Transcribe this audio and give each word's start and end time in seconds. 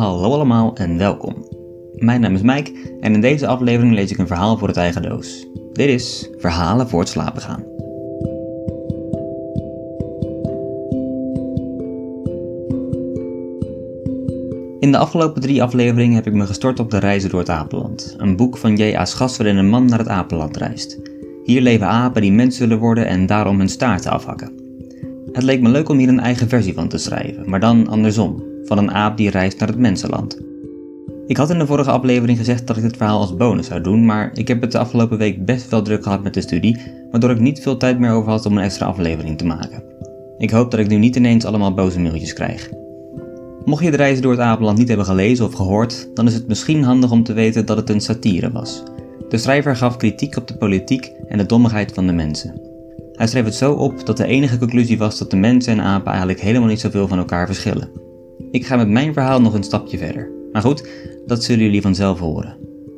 Hallo 0.00 0.32
allemaal 0.32 0.76
en 0.76 0.98
welkom. 0.98 1.34
Mijn 1.94 2.20
naam 2.20 2.34
is 2.34 2.42
Mike 2.42 2.72
en 3.00 3.14
in 3.14 3.20
deze 3.20 3.46
aflevering 3.46 3.94
lees 3.94 4.10
ik 4.10 4.18
een 4.18 4.26
verhaal 4.26 4.58
voor 4.58 4.68
het 4.68 4.76
eigen 4.76 5.02
doos. 5.02 5.46
Dit 5.72 5.88
is 5.88 6.30
Verhalen 6.38 6.88
voor 6.88 7.00
het 7.00 7.08
slapen 7.08 7.42
gaan. 7.42 7.64
In 14.78 14.90
de 14.90 14.98
afgelopen 14.98 15.42
drie 15.42 15.62
afleveringen 15.62 16.14
heb 16.14 16.26
ik 16.26 16.32
me 16.32 16.46
gestort 16.46 16.80
op 16.80 16.90
de 16.90 16.98
reizen 16.98 17.30
door 17.30 17.40
het 17.40 17.50
apenland. 17.50 18.14
Een 18.18 18.36
boek 18.36 18.56
van 18.56 18.76
J.A. 18.76 19.04
Schas 19.04 19.36
waarin 19.36 19.56
een 19.56 19.68
man 19.68 19.84
naar 19.84 19.98
het 19.98 20.08
apenland 20.08 20.56
reist. 20.56 20.98
Hier 21.44 21.60
leven 21.60 21.86
apen 21.86 22.22
die 22.22 22.32
mens 22.32 22.58
willen 22.58 22.78
worden 22.78 23.06
en 23.06 23.26
daarom 23.26 23.58
hun 23.58 23.68
staarten 23.68 24.10
afhakken. 24.10 24.52
Het 25.32 25.42
leek 25.42 25.60
me 25.60 25.68
leuk 25.68 25.88
om 25.88 25.98
hier 25.98 26.08
een 26.08 26.20
eigen 26.20 26.48
versie 26.48 26.74
van 26.74 26.88
te 26.88 26.98
schrijven, 26.98 27.50
maar 27.50 27.60
dan 27.60 27.88
andersom, 27.88 28.49
van 28.64 28.78
een 28.78 28.90
aap 28.90 29.16
die 29.16 29.30
reist 29.30 29.58
naar 29.58 29.68
het 29.68 29.78
mensenland. 29.78 30.38
Ik 31.26 31.36
had 31.36 31.50
in 31.50 31.58
de 31.58 31.66
vorige 31.66 31.90
aflevering 31.90 32.38
gezegd 32.38 32.66
dat 32.66 32.76
ik 32.76 32.82
dit 32.82 32.96
verhaal 32.96 33.20
als 33.20 33.36
bonus 33.36 33.66
zou 33.66 33.80
doen, 33.80 34.04
maar 34.04 34.30
ik 34.34 34.48
heb 34.48 34.60
het 34.60 34.72
de 34.72 34.78
afgelopen 34.78 35.18
week 35.18 35.44
best 35.44 35.70
wel 35.70 35.82
druk 35.82 36.02
gehad 36.02 36.22
met 36.22 36.34
de 36.34 36.40
studie, 36.40 36.76
waardoor 37.10 37.30
ik 37.30 37.40
niet 37.40 37.60
veel 37.60 37.76
tijd 37.76 37.98
meer 37.98 38.12
over 38.12 38.30
had 38.30 38.46
om 38.46 38.56
een 38.56 38.64
extra 38.64 38.86
aflevering 38.86 39.38
te 39.38 39.46
maken. 39.46 39.82
Ik 40.38 40.50
hoop 40.50 40.70
dat 40.70 40.80
ik 40.80 40.88
nu 40.88 40.96
niet 40.96 41.16
ineens 41.16 41.44
allemaal 41.44 41.74
boze 41.74 42.00
mailtjes 42.00 42.32
krijg. 42.32 42.70
Mocht 43.64 43.84
je 43.84 43.90
de 43.90 43.96
reizen 43.96 44.22
door 44.22 44.32
het 44.32 44.40
Apenland 44.40 44.78
niet 44.78 44.88
hebben 44.88 45.06
gelezen 45.06 45.44
of 45.44 45.54
gehoord, 45.54 46.08
dan 46.14 46.26
is 46.26 46.34
het 46.34 46.48
misschien 46.48 46.82
handig 46.82 47.10
om 47.10 47.22
te 47.22 47.32
weten 47.32 47.66
dat 47.66 47.76
het 47.76 47.90
een 47.90 48.00
satire 48.00 48.50
was. 48.50 48.82
De 49.28 49.38
schrijver 49.38 49.76
gaf 49.76 49.96
kritiek 49.96 50.36
op 50.36 50.48
de 50.48 50.56
politiek 50.56 51.12
en 51.28 51.38
de 51.38 51.46
dommigheid 51.46 51.92
van 51.92 52.06
de 52.06 52.12
mensen. 52.12 52.60
Hij 53.12 53.26
schreef 53.26 53.44
het 53.44 53.54
zo 53.54 53.72
op 53.72 54.06
dat 54.06 54.16
de 54.16 54.26
enige 54.26 54.58
conclusie 54.58 54.98
was 54.98 55.18
dat 55.18 55.30
de 55.30 55.36
mensen 55.36 55.72
en 55.72 55.80
apen 55.80 56.08
eigenlijk 56.08 56.40
helemaal 56.40 56.68
niet 56.68 56.80
zoveel 56.80 57.08
van 57.08 57.18
elkaar 57.18 57.46
verschillen. 57.46 58.09
Ik 58.50 58.66
ga 58.66 58.76
met 58.76 58.88
mijn 58.88 59.12
verhaal 59.12 59.40
nog 59.40 59.54
een 59.54 59.62
stapje 59.62 59.98
verder. 59.98 60.30
Maar 60.52 60.62
goed, 60.62 60.88
dat 61.26 61.44
zullen 61.44 61.64
jullie 61.64 61.82
vanzelf 61.82 62.18
horen. 62.18 62.56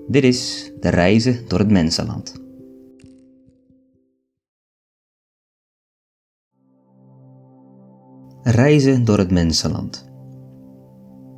Dit 0.08 0.24
is 0.24 0.72
de 0.80 0.88
reizen 0.88 1.48
door 1.48 1.58
het 1.58 1.70
mensenland. 1.70 2.40
Reizen 8.42 9.04
door 9.04 9.18
het 9.18 9.30
mensenland. 9.30 10.10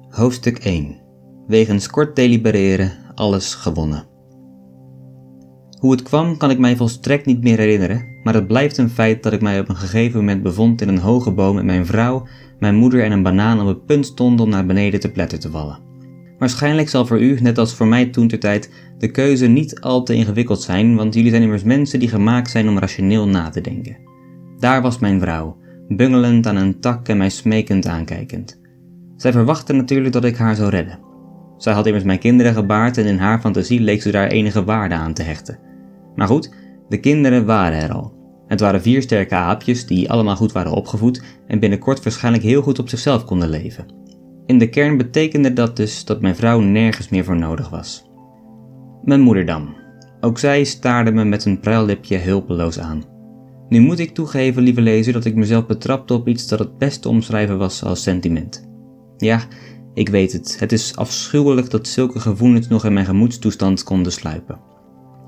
Hoofdstuk 0.08 0.58
1. 0.58 0.96
Wegens 1.46 1.88
kort 1.88 2.16
delibereren, 2.16 2.92
alles 3.14 3.54
gewonnen. 3.54 4.06
Hoe 5.78 5.92
het 5.92 6.02
kwam 6.02 6.36
kan 6.36 6.50
ik 6.50 6.58
mij 6.58 6.76
volstrekt 6.76 7.26
niet 7.26 7.42
meer 7.42 7.58
herinneren, 7.58 8.13
maar 8.24 8.34
het 8.34 8.46
blijft 8.46 8.78
een 8.78 8.90
feit 8.90 9.22
dat 9.22 9.32
ik 9.32 9.40
mij 9.40 9.60
op 9.60 9.68
een 9.68 9.76
gegeven 9.76 10.18
moment 10.18 10.42
bevond 10.42 10.80
in 10.80 10.88
een 10.88 10.98
hoge 10.98 11.30
boom 11.30 11.54
met 11.54 11.64
mijn 11.64 11.86
vrouw, 11.86 12.26
mijn 12.58 12.74
moeder 12.74 13.02
en 13.02 13.12
een 13.12 13.22
banaan 13.22 13.60
op 13.60 13.66
het 13.66 13.86
punt 13.86 14.06
stond 14.06 14.40
om 14.40 14.48
naar 14.48 14.66
beneden 14.66 15.00
te 15.00 15.10
pletter 15.10 15.38
te 15.38 15.50
vallen. 15.50 15.78
Waarschijnlijk 16.38 16.88
zal 16.88 17.06
voor 17.06 17.20
u, 17.20 17.40
net 17.40 17.58
als 17.58 17.74
voor 17.74 17.86
mij 17.86 18.06
toen 18.06 18.28
ter 18.28 18.38
tijd, 18.38 18.70
de 18.98 19.10
keuze 19.10 19.46
niet 19.46 19.80
al 19.80 20.02
te 20.02 20.14
ingewikkeld 20.14 20.62
zijn, 20.62 20.96
want 20.96 21.14
jullie 21.14 21.30
zijn 21.30 21.42
immers 21.42 21.62
mensen 21.62 21.98
die 21.98 22.08
gemaakt 22.08 22.50
zijn 22.50 22.68
om 22.68 22.78
rationeel 22.78 23.28
na 23.28 23.50
te 23.50 23.60
denken. 23.60 23.96
Daar 24.58 24.82
was 24.82 24.98
mijn 24.98 25.20
vrouw, 25.20 25.56
bungelend 25.88 26.46
aan 26.46 26.56
een 26.56 26.80
tak 26.80 27.08
en 27.08 27.16
mij 27.16 27.30
smekend 27.30 27.86
aankijkend. 27.86 28.60
Zij 29.16 29.32
verwachtte 29.32 29.72
natuurlijk 29.72 30.12
dat 30.12 30.24
ik 30.24 30.36
haar 30.36 30.54
zou 30.54 30.70
redden. 30.70 30.98
Zij 31.56 31.72
had 31.72 31.86
immers 31.86 32.04
mijn 32.04 32.18
kinderen 32.18 32.54
gebaard 32.54 32.98
en 32.98 33.04
in 33.04 33.18
haar 33.18 33.40
fantasie 33.40 33.80
leek 33.80 34.02
ze 34.02 34.10
daar 34.10 34.28
enige 34.28 34.64
waarde 34.64 34.94
aan 34.94 35.14
te 35.14 35.22
hechten. 35.22 35.58
Maar 36.14 36.26
goed, 36.26 36.54
de 36.88 37.00
kinderen 37.00 37.46
waren 37.46 37.80
er 37.80 37.92
al. 37.92 38.12
Het 38.46 38.60
waren 38.60 38.82
vier 38.82 39.02
sterke 39.02 39.34
aapjes 39.34 39.86
die 39.86 40.10
allemaal 40.10 40.36
goed 40.36 40.52
waren 40.52 40.72
opgevoed 40.72 41.22
en 41.46 41.58
binnenkort 41.58 42.02
waarschijnlijk 42.02 42.44
heel 42.44 42.62
goed 42.62 42.78
op 42.78 42.88
zichzelf 42.88 43.24
konden 43.24 43.48
leven. 43.48 43.86
In 44.46 44.58
de 44.58 44.68
kern 44.68 44.96
betekende 44.96 45.52
dat 45.52 45.76
dus 45.76 46.04
dat 46.04 46.20
mijn 46.20 46.36
vrouw 46.36 46.60
nergens 46.60 47.08
meer 47.08 47.24
voor 47.24 47.36
nodig 47.36 47.68
was. 47.68 48.04
Mijn 49.02 49.20
moeder 49.20 49.46
dan. 49.46 49.74
Ook 50.20 50.38
zij 50.38 50.64
staarde 50.64 51.12
me 51.12 51.24
met 51.24 51.44
een 51.44 51.60
pruillipje 51.60 52.18
hulpeloos 52.18 52.78
aan. 52.78 53.02
Nu 53.68 53.80
moet 53.80 53.98
ik 53.98 54.14
toegeven, 54.14 54.62
lieve 54.62 54.80
lezer, 54.80 55.12
dat 55.12 55.24
ik 55.24 55.34
mezelf 55.34 55.66
betrapte 55.66 56.14
op 56.14 56.28
iets 56.28 56.48
dat 56.48 56.58
het 56.58 56.78
best 56.78 57.06
omschrijven 57.06 57.58
was 57.58 57.84
als 57.84 58.02
sentiment. 58.02 58.68
Ja, 59.16 59.40
ik 59.94 60.08
weet 60.08 60.32
het, 60.32 60.56
het 60.58 60.72
is 60.72 60.96
afschuwelijk 60.96 61.70
dat 61.70 61.88
zulke 61.88 62.20
gevoelens 62.20 62.68
nog 62.68 62.84
in 62.84 62.92
mijn 62.92 63.06
gemoedstoestand 63.06 63.82
konden 63.82 64.12
sluipen. 64.12 64.73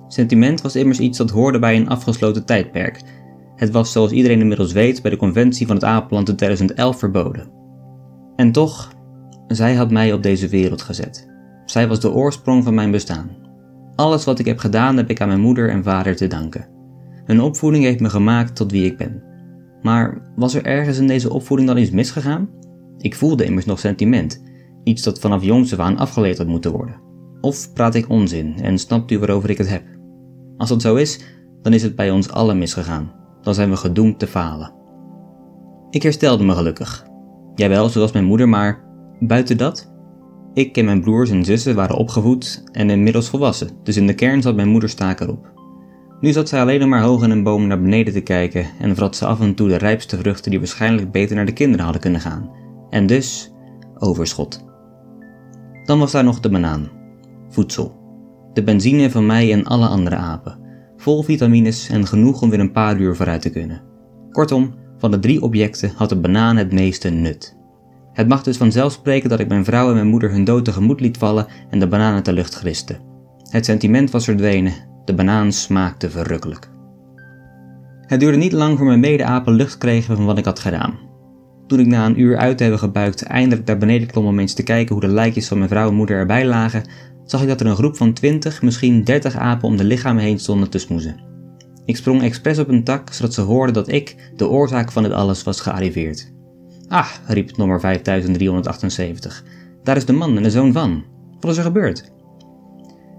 Sentiment 0.08 0.60
was 0.60 0.76
immers 0.76 1.00
iets 1.00 1.18
dat 1.18 1.30
hoorde 1.30 1.58
bij 1.58 1.76
een 1.76 1.88
afgesloten 1.88 2.44
tijdperk. 2.44 3.02
Het 3.56 3.70
was, 3.70 3.92
zoals 3.92 4.10
iedereen 4.10 4.40
inmiddels 4.40 4.72
weet, 4.72 5.02
bij 5.02 5.10
de 5.10 5.16
conventie 5.16 5.66
van 5.66 5.76
het 5.76 5.84
Apenland 5.84 6.28
in 6.28 6.36
2011 6.36 6.98
verboden. 6.98 7.50
En 8.36 8.52
toch, 8.52 8.92
zij 9.48 9.74
had 9.74 9.90
mij 9.90 10.12
op 10.12 10.22
deze 10.22 10.48
wereld 10.48 10.82
gezet. 10.82 11.28
Zij 11.64 11.88
was 11.88 12.00
de 12.00 12.12
oorsprong 12.12 12.64
van 12.64 12.74
mijn 12.74 12.90
bestaan. 12.90 13.30
Alles 13.94 14.24
wat 14.24 14.38
ik 14.38 14.46
heb 14.46 14.58
gedaan 14.58 14.96
heb 14.96 15.10
ik 15.10 15.20
aan 15.20 15.28
mijn 15.28 15.40
moeder 15.40 15.70
en 15.70 15.82
vader 15.82 16.16
te 16.16 16.26
danken. 16.26 16.68
Hun 17.24 17.40
opvoeding 17.40 17.84
heeft 17.84 18.00
me 18.00 18.10
gemaakt 18.10 18.56
tot 18.56 18.70
wie 18.70 18.84
ik 18.84 18.96
ben. 18.96 19.22
Maar 19.82 20.32
was 20.36 20.54
er 20.54 20.64
ergens 20.64 20.98
in 20.98 21.06
deze 21.06 21.32
opvoeding 21.32 21.68
dan 21.68 21.78
iets 21.78 21.90
misgegaan? 21.90 22.48
Ik 22.98 23.14
voelde 23.14 23.44
immers 23.44 23.64
nog 23.64 23.78
sentiment, 23.78 24.42
iets 24.84 25.02
dat 25.02 25.18
vanaf 25.18 25.42
jongs 25.42 25.72
af 25.72 25.78
aan 25.78 25.96
afgeleerd 25.96 26.38
had 26.38 26.46
moeten 26.46 26.72
worden. 26.72 27.00
Of 27.40 27.72
praat 27.72 27.94
ik 27.94 28.08
onzin 28.08 28.54
en 28.62 28.78
snapt 28.78 29.10
u 29.10 29.18
waarover 29.18 29.50
ik 29.50 29.58
het 29.58 29.68
heb? 29.68 29.95
Als 30.56 30.68
dat 30.68 30.82
zo 30.82 30.94
is, 30.94 31.20
dan 31.62 31.72
is 31.72 31.82
het 31.82 31.96
bij 31.96 32.10
ons 32.10 32.30
allen 32.30 32.58
misgegaan. 32.58 33.12
Dan 33.42 33.54
zijn 33.54 33.70
we 33.70 33.76
gedoemd 33.76 34.18
te 34.18 34.26
falen. 34.26 34.72
Ik 35.90 36.02
herstelde 36.02 36.44
me 36.44 36.54
gelukkig. 36.54 37.06
Jawel, 37.54 37.88
zoals 37.88 38.12
mijn 38.12 38.24
moeder, 38.24 38.48
maar 38.48 38.84
buiten 39.20 39.56
dat? 39.56 39.94
Ik 40.54 40.76
en 40.76 40.84
mijn 40.84 41.00
broers 41.00 41.30
en 41.30 41.44
zussen 41.44 41.74
waren 41.74 41.96
opgevoed 41.96 42.64
en 42.72 42.90
inmiddels 42.90 43.28
volwassen, 43.28 43.68
dus 43.82 43.96
in 43.96 44.06
de 44.06 44.14
kern 44.14 44.42
zat 44.42 44.56
mijn 44.56 44.68
moeder 44.68 44.88
staak 44.88 45.20
erop. 45.20 45.54
Nu 46.20 46.32
zat 46.32 46.48
zij 46.48 46.60
alleen 46.60 46.88
maar 46.88 47.02
hoog 47.02 47.22
in 47.22 47.30
een 47.30 47.42
boom 47.42 47.66
naar 47.66 47.80
beneden 47.80 48.12
te 48.12 48.20
kijken 48.20 48.66
en 48.78 48.94
vrat 48.94 49.16
ze 49.16 49.26
af 49.26 49.40
en 49.40 49.54
toe 49.54 49.68
de 49.68 49.76
rijpste 49.76 50.16
vruchten 50.16 50.50
die 50.50 50.60
waarschijnlijk 50.60 51.10
beter 51.10 51.36
naar 51.36 51.46
de 51.46 51.52
kinderen 51.52 51.84
hadden 51.84 52.02
kunnen 52.02 52.20
gaan. 52.20 52.50
En 52.90 53.06
dus 53.06 53.52
overschot. 53.98 54.64
Dan 55.84 55.98
was 55.98 56.12
daar 56.12 56.24
nog 56.24 56.40
de 56.40 56.50
banaan. 56.50 56.88
Voedsel. 57.48 57.95
De 58.56 58.62
benzine 58.62 59.10
van 59.10 59.26
mij 59.26 59.52
en 59.52 59.64
alle 59.64 59.86
andere 59.86 60.16
apen. 60.16 60.58
Vol 60.96 61.22
vitamines 61.22 61.88
en 61.88 62.06
genoeg 62.06 62.42
om 62.42 62.50
weer 62.50 62.60
een 62.60 62.72
paar 62.72 62.98
uur 62.98 63.16
vooruit 63.16 63.42
te 63.42 63.50
kunnen. 63.50 63.82
Kortom, 64.30 64.74
van 64.98 65.10
de 65.10 65.18
drie 65.18 65.42
objecten 65.42 65.92
had 65.96 66.08
de 66.08 66.16
banaan 66.16 66.56
het 66.56 66.72
meeste 66.72 67.08
nut. 67.08 67.56
Het 68.12 68.28
mag 68.28 68.42
dus 68.42 68.56
vanzelf 68.56 68.92
spreken 68.92 69.28
dat 69.28 69.40
ik 69.40 69.48
mijn 69.48 69.64
vrouw 69.64 69.88
en 69.88 69.94
mijn 69.94 70.06
moeder 70.06 70.30
hun 70.30 70.44
dood 70.44 70.64
tegemoet 70.64 71.00
liet 71.00 71.18
vallen 71.18 71.46
en 71.70 71.78
de 71.78 71.88
banaan 71.88 72.14
uit 72.14 72.24
de 72.24 72.32
lucht 72.32 72.54
griste. 72.54 72.96
Het 73.50 73.64
sentiment 73.64 74.10
was 74.10 74.24
verdwenen, 74.24 74.72
de 75.04 75.14
banaan 75.14 75.52
smaakte 75.52 76.10
verrukkelijk. 76.10 76.70
Het 78.00 78.20
duurde 78.20 78.38
niet 78.38 78.52
lang 78.52 78.76
voor 78.76 78.86
mijn 78.86 79.00
mede-apen 79.00 79.52
lucht 79.52 79.78
kregen 79.78 80.16
van 80.16 80.24
wat 80.24 80.38
ik 80.38 80.44
had 80.44 80.58
gedaan. 80.58 81.05
Toen 81.66 81.80
ik 81.80 81.86
na 81.86 82.06
een 82.06 82.20
uur 82.20 82.36
uit 82.36 82.56
te 82.56 82.62
hebben 82.62 82.80
gebuikt 82.80 83.22
eindelijk 83.22 83.66
naar 83.66 83.78
beneden 83.78 84.08
klom 84.08 84.26
om 84.26 84.38
eens 84.38 84.54
te 84.54 84.62
kijken 84.62 84.94
hoe 84.94 85.04
de 85.04 85.12
lijkjes 85.12 85.48
van 85.48 85.58
mijn 85.58 85.70
vrouw 85.70 85.88
en 85.88 85.94
moeder 85.94 86.16
erbij 86.16 86.46
lagen, 86.46 86.84
zag 87.24 87.42
ik 87.42 87.48
dat 87.48 87.60
er 87.60 87.66
een 87.66 87.76
groep 87.76 87.96
van 87.96 88.12
20, 88.12 88.62
misschien 88.62 89.04
30 89.04 89.36
apen 89.36 89.68
om 89.68 89.76
de 89.76 89.84
lichamen 89.84 90.22
heen 90.22 90.38
stonden 90.38 90.70
te 90.70 90.78
smoezen. 90.78 91.20
Ik 91.84 91.96
sprong 91.96 92.22
expres 92.22 92.58
op 92.58 92.68
een 92.68 92.84
tak, 92.84 93.12
zodat 93.12 93.34
ze 93.34 93.40
hoorden 93.40 93.74
dat 93.74 93.88
ik, 93.88 94.32
de 94.36 94.48
oorzaak 94.48 94.92
van 94.92 95.02
dit 95.02 95.12
alles, 95.12 95.42
was 95.42 95.60
gearriveerd. 95.60 96.32
Ah, 96.88 97.08
riep 97.26 97.56
nummer 97.56 97.80
5378, 97.80 99.44
daar 99.82 99.96
is 99.96 100.04
de 100.04 100.12
man 100.12 100.36
en 100.36 100.42
de 100.42 100.50
zoon 100.50 100.72
van. 100.72 101.04
Wat 101.40 101.50
is 101.50 101.56
er 101.56 101.62
gebeurd? 101.62 102.12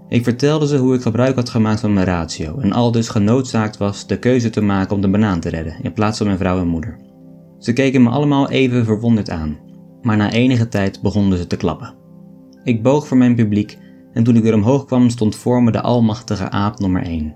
Ik 0.08 0.24
vertelde 0.24 0.66
ze 0.66 0.76
hoe 0.76 0.94
ik 0.94 1.02
gebruik 1.02 1.34
had 1.34 1.48
gemaakt 1.48 1.80
van 1.80 1.92
mijn 1.92 2.06
ratio 2.06 2.58
en 2.58 2.72
al 2.72 2.92
dus 2.92 3.08
genoodzaakt 3.08 3.76
was 3.76 4.06
de 4.06 4.18
keuze 4.18 4.50
te 4.50 4.60
maken 4.60 4.94
om 4.94 5.00
de 5.00 5.10
banaan 5.10 5.40
te 5.40 5.48
redden 5.48 5.76
in 5.82 5.92
plaats 5.92 6.18
van 6.18 6.26
mijn 6.26 6.38
vrouw 6.38 6.60
en 6.60 6.66
moeder. 6.66 7.07
Ze 7.58 7.72
keken 7.72 8.02
me 8.02 8.10
allemaal 8.10 8.50
even 8.50 8.84
verwonderd 8.84 9.30
aan, 9.30 9.58
maar 10.02 10.16
na 10.16 10.32
enige 10.32 10.68
tijd 10.68 11.02
begonnen 11.02 11.38
ze 11.38 11.46
te 11.46 11.56
klappen. 11.56 11.94
Ik 12.62 12.82
boog 12.82 13.06
voor 13.06 13.16
mijn 13.16 13.34
publiek 13.34 13.78
en 14.12 14.24
toen 14.24 14.36
ik 14.36 14.42
weer 14.42 14.54
omhoog 14.54 14.84
kwam 14.84 15.08
stond 15.08 15.36
voor 15.36 15.62
me 15.62 15.70
de 15.70 15.80
almachtige 15.80 16.50
aap 16.50 16.78
nummer 16.78 17.02
1. 17.02 17.34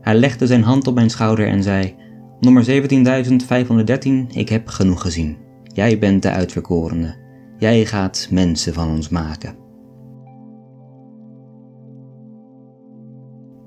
Hij 0.00 0.14
legde 0.14 0.46
zijn 0.46 0.62
hand 0.62 0.86
op 0.86 0.94
mijn 0.94 1.10
schouder 1.10 1.48
en 1.48 1.62
zei: 1.62 1.94
Nummer 2.40 2.64
17513, 2.64 4.28
ik 4.32 4.48
heb 4.48 4.68
genoeg 4.68 5.00
gezien. 5.00 5.36
Jij 5.62 5.98
bent 5.98 6.22
de 6.22 6.30
uitverkorene. 6.30 7.16
Jij 7.58 7.86
gaat 7.86 8.28
mensen 8.30 8.74
van 8.74 8.88
ons 8.88 9.08
maken. 9.08 9.56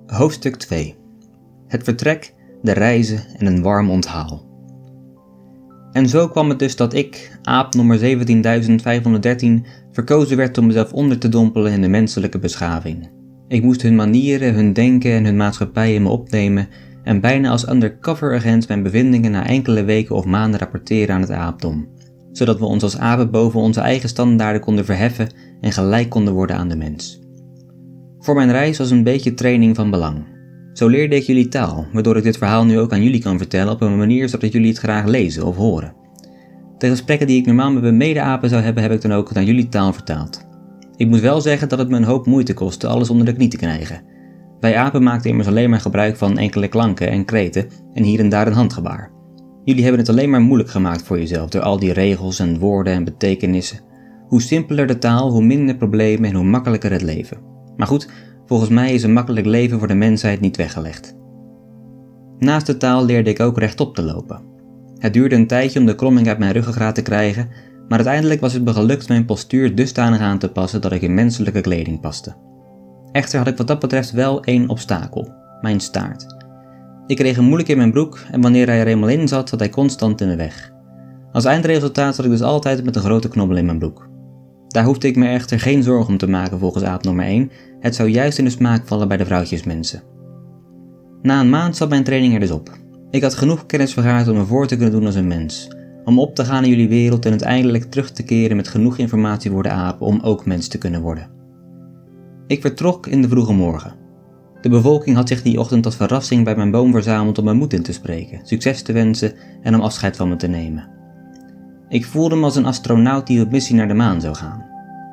Hoofdstuk 0.05 0.55
2 0.55 0.95
Het 1.67 1.83
vertrek, 1.83 2.33
de 2.61 2.71
reizen 2.71 3.23
en 3.37 3.45
een 3.45 3.61
warm 3.61 3.89
onthaal. 3.89 4.46
En 5.97 6.09
zo 6.09 6.27
kwam 6.27 6.49
het 6.49 6.59
dus 6.59 6.75
dat 6.75 6.93
ik, 6.93 7.39
aap 7.43 7.75
nummer 7.75 7.97
17513, 7.97 9.65
verkozen 9.91 10.37
werd 10.37 10.57
om 10.57 10.65
mezelf 10.65 10.93
onder 10.93 11.17
te 11.17 11.29
dompelen 11.29 11.71
in 11.71 11.81
de 11.81 11.87
menselijke 11.87 12.39
beschaving. 12.39 13.09
Ik 13.47 13.63
moest 13.63 13.81
hun 13.81 13.95
manieren, 13.95 14.53
hun 14.53 14.73
denken 14.73 15.11
en 15.11 15.25
hun 15.25 15.37
maatschappij 15.37 15.93
in 15.93 16.01
me 16.01 16.09
opnemen 16.09 16.67
en 17.03 17.21
bijna 17.21 17.49
als 17.49 17.69
undercover 17.69 18.35
agent 18.35 18.67
mijn 18.67 18.83
bevindingen 18.83 19.31
na 19.31 19.47
enkele 19.47 19.83
weken 19.83 20.15
of 20.15 20.25
maanden 20.25 20.59
rapporteren 20.59 21.15
aan 21.15 21.21
het 21.21 21.31
aapdom. 21.31 21.87
zodat 22.31 22.59
we 22.59 22.65
ons 22.65 22.83
als 22.83 22.97
apen 22.97 23.31
boven 23.31 23.59
onze 23.59 23.79
eigen 23.79 24.09
standaarden 24.09 24.61
konden 24.61 24.85
verheffen 24.85 25.29
en 25.61 25.71
gelijk 25.71 26.09
konden 26.09 26.33
worden 26.33 26.55
aan 26.55 26.69
de 26.69 26.77
mens. 26.77 27.21
Voor 28.19 28.35
mijn 28.35 28.51
reis 28.51 28.77
was 28.77 28.91
een 28.91 29.03
beetje 29.03 29.33
training 29.33 29.75
van 29.75 29.89
belang. 29.89 30.36
Zo 30.77 30.87
leerde 30.87 31.15
ik 31.15 31.23
jullie 31.23 31.47
taal, 31.47 31.85
waardoor 31.93 32.17
ik 32.17 32.23
dit 32.23 32.37
verhaal 32.37 32.65
nu 32.65 32.79
ook 32.79 32.91
aan 32.91 33.03
jullie 33.03 33.21
kan 33.21 33.37
vertellen 33.37 33.73
op 33.73 33.81
een 33.81 33.97
manier 33.97 34.29
zodat 34.29 34.51
jullie 34.51 34.69
het 34.69 34.77
graag 34.77 35.05
lezen 35.05 35.45
of 35.45 35.55
horen. 35.55 35.93
De 36.77 36.89
gesprekken 36.89 37.27
die 37.27 37.39
ik 37.39 37.45
normaal 37.45 37.71
met 37.71 37.81
mijn 37.81 37.97
mede-apen 37.97 38.49
zou 38.49 38.61
hebben, 38.61 38.83
heb 38.83 38.91
ik 38.91 39.01
dan 39.01 39.13
ook 39.13 39.33
naar 39.33 39.43
jullie 39.43 39.69
taal 39.69 39.93
vertaald. 39.93 40.47
Ik 40.95 41.07
moet 41.07 41.19
wel 41.19 41.41
zeggen 41.41 41.69
dat 41.69 41.79
het 41.79 41.89
me 41.89 41.95
een 41.95 42.03
hoop 42.03 42.25
moeite 42.25 42.53
kostte 42.53 42.87
alles 42.87 43.09
onder 43.09 43.25
de 43.25 43.33
knie 43.33 43.47
te 43.47 43.57
krijgen. 43.57 44.01
Wij 44.59 44.77
apen 44.77 45.03
maakten 45.03 45.29
immers 45.29 45.47
alleen 45.47 45.69
maar 45.69 45.79
gebruik 45.79 46.15
van 46.15 46.37
enkele 46.37 46.67
klanken 46.67 47.09
en 47.09 47.25
kreten 47.25 47.67
en 47.93 48.03
hier 48.03 48.19
en 48.19 48.29
daar 48.29 48.47
een 48.47 48.53
handgebaar. 48.53 49.11
Jullie 49.63 49.83
hebben 49.83 50.01
het 50.01 50.09
alleen 50.09 50.29
maar 50.29 50.41
moeilijk 50.41 50.69
gemaakt 50.69 51.01
voor 51.01 51.19
jezelf 51.19 51.49
door 51.49 51.61
al 51.61 51.79
die 51.79 51.93
regels 51.93 52.39
en 52.39 52.59
woorden 52.59 52.93
en 52.93 53.03
betekenissen. 53.03 53.79
Hoe 54.27 54.41
simpeler 54.41 54.87
de 54.87 54.97
taal, 54.97 55.31
hoe 55.31 55.43
minder 55.43 55.75
problemen 55.75 56.29
en 56.29 56.35
hoe 56.35 56.45
makkelijker 56.45 56.91
het 56.91 57.01
leven. 57.01 57.37
Maar 57.77 57.87
goed, 57.87 58.09
volgens 58.47 58.69
mij 58.69 58.93
is 58.93 59.03
een 59.03 59.13
makkelijk 59.13 59.45
leven 59.45 59.79
voor 59.79 59.87
de 59.87 59.95
mensheid 59.95 60.39
niet 60.39 60.57
weggelegd. 60.57 61.15
Naast 62.39 62.65
de 62.65 62.77
taal 62.77 63.05
leerde 63.05 63.29
ik 63.29 63.39
ook 63.39 63.59
rechtop 63.59 63.95
te 63.95 64.03
lopen. 64.03 64.41
Het 64.97 65.13
duurde 65.13 65.35
een 65.35 65.47
tijdje 65.47 65.79
om 65.79 65.85
de 65.85 65.95
kromming 65.95 66.27
uit 66.27 66.37
mijn 66.37 66.51
ruggengraat 66.51 66.95
te 66.95 67.01
krijgen, 67.01 67.49
maar 67.87 67.97
uiteindelijk 67.97 68.41
was 68.41 68.53
het 68.53 68.63
me 68.63 68.73
gelukt 68.73 69.07
mijn 69.07 69.25
postuur 69.25 69.75
dusdanig 69.75 70.19
aan 70.19 70.37
te 70.37 70.49
passen 70.49 70.81
dat 70.81 70.91
ik 70.91 71.01
in 71.01 71.13
menselijke 71.13 71.61
kleding 71.61 71.99
paste. 71.99 72.35
Echter 73.11 73.37
had 73.37 73.47
ik 73.47 73.57
wat 73.57 73.67
dat 73.67 73.79
betreft 73.79 74.11
wel 74.11 74.43
één 74.43 74.69
obstakel: 74.69 75.33
mijn 75.61 75.79
staart. 75.79 76.35
Ik 77.07 77.15
kreeg 77.15 77.37
een 77.37 77.45
moeilijk 77.45 77.69
in 77.69 77.77
mijn 77.77 77.91
broek 77.91 78.19
en 78.31 78.41
wanneer 78.41 78.67
hij 78.67 78.79
er 78.79 78.87
eenmaal 78.87 79.09
in 79.09 79.27
zat, 79.27 79.49
zat 79.49 79.59
hij 79.59 79.69
constant 79.69 80.21
in 80.21 80.27
de 80.27 80.35
weg. 80.35 80.71
Als 81.31 81.45
eindresultaat 81.45 82.15
zat 82.15 82.25
ik 82.25 82.31
dus 82.31 82.41
altijd 82.41 82.83
met 82.83 82.95
een 82.95 83.01
grote 83.01 83.27
knobbel 83.27 83.57
in 83.57 83.65
mijn 83.65 83.79
broek. 83.79 84.06
Daar 84.67 84.83
hoefde 84.83 85.07
ik 85.07 85.15
me 85.15 85.27
echter 85.27 85.59
geen 85.59 85.83
zorgen 85.83 86.11
om 86.11 86.17
te 86.17 86.29
maken 86.29 86.59
volgens 86.59 86.83
aap 86.83 87.03
nummer 87.03 87.25
1, 87.25 87.51
het 87.79 87.95
zou 87.95 88.09
juist 88.09 88.37
in 88.37 88.43
de 88.43 88.49
smaak 88.49 88.87
vallen 88.87 89.07
bij 89.07 89.17
de 89.17 89.25
vrouwtjesmensen. 89.25 90.01
Na 91.21 91.39
een 91.39 91.49
maand 91.49 91.75
zat 91.75 91.89
mijn 91.89 92.03
training 92.03 92.33
er 92.33 92.39
dus 92.39 92.51
op. 92.51 92.77
Ik 93.11 93.23
had 93.23 93.35
genoeg 93.35 93.65
kennis 93.65 93.93
vergaard 93.93 94.27
om 94.27 94.35
me 94.35 94.45
voor 94.45 94.67
te 94.67 94.75
kunnen 94.75 94.93
doen 94.93 95.05
als 95.05 95.15
een 95.15 95.27
mens, 95.27 95.67
om 96.05 96.19
op 96.19 96.35
te 96.35 96.45
gaan 96.45 96.63
in 96.63 96.69
jullie 96.69 96.87
wereld 96.87 97.25
en 97.25 97.31
uiteindelijk 97.31 97.83
terug 97.83 98.11
te 98.11 98.23
keren 98.23 98.55
met 98.55 98.67
genoeg 98.67 98.97
informatie 98.97 99.51
voor 99.51 99.63
de 99.63 99.69
apen 99.69 100.05
om 100.05 100.19
ook 100.19 100.45
mens 100.45 100.67
te 100.67 100.77
kunnen 100.77 101.01
worden. 101.01 101.29
Ik 102.47 102.61
vertrok 102.61 103.07
in 103.07 103.21
de 103.21 103.27
vroege 103.27 103.53
morgen. 103.53 103.95
De 104.61 104.69
bevolking 104.69 105.15
had 105.15 105.27
zich 105.27 105.41
die 105.41 105.59
ochtend 105.59 105.85
als 105.85 105.95
verrassing 105.95 106.43
bij 106.43 106.55
mijn 106.55 106.71
boom 106.71 106.91
verzameld 106.91 107.37
om 107.37 107.43
mijn 107.43 107.57
moed 107.57 107.73
in 107.73 107.83
te 107.83 107.93
spreken, 107.93 108.39
succes 108.43 108.81
te 108.81 108.93
wensen 108.93 109.33
en 109.61 109.75
om 109.75 109.81
afscheid 109.81 110.15
van 110.15 110.29
me 110.29 110.35
te 110.35 110.47
nemen. 110.47 110.89
Ik 111.89 112.05
voelde 112.05 112.35
me 112.35 112.43
als 112.43 112.55
een 112.55 112.65
astronaut 112.65 113.27
die 113.27 113.41
op 113.41 113.51
missie 113.51 113.75
naar 113.75 113.87
de 113.87 113.93
maan 113.93 114.21
zou 114.21 114.35
gaan. 114.35 114.65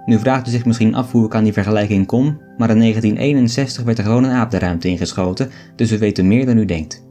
Nu 0.06 0.18
vraagt 0.18 0.46
u 0.46 0.50
zich 0.50 0.64
misschien 0.64 0.94
af 0.94 1.12
hoe 1.12 1.26
ik 1.26 1.34
aan 1.34 1.44
die 1.44 1.52
vergelijking 1.52 2.06
kom, 2.06 2.24
maar 2.56 2.70
in 2.70 2.78
1961 2.78 3.82
werd 3.84 3.98
er 3.98 4.04
gewoon 4.04 4.24
een 4.24 4.30
aap 4.30 4.50
de 4.50 4.58
ruimte 4.58 4.88
ingeschoten, 4.88 5.50
dus 5.76 5.90
we 5.90 5.98
weten 5.98 6.28
meer 6.28 6.46
dan 6.46 6.58
u 6.58 6.64
denkt. 6.64 7.06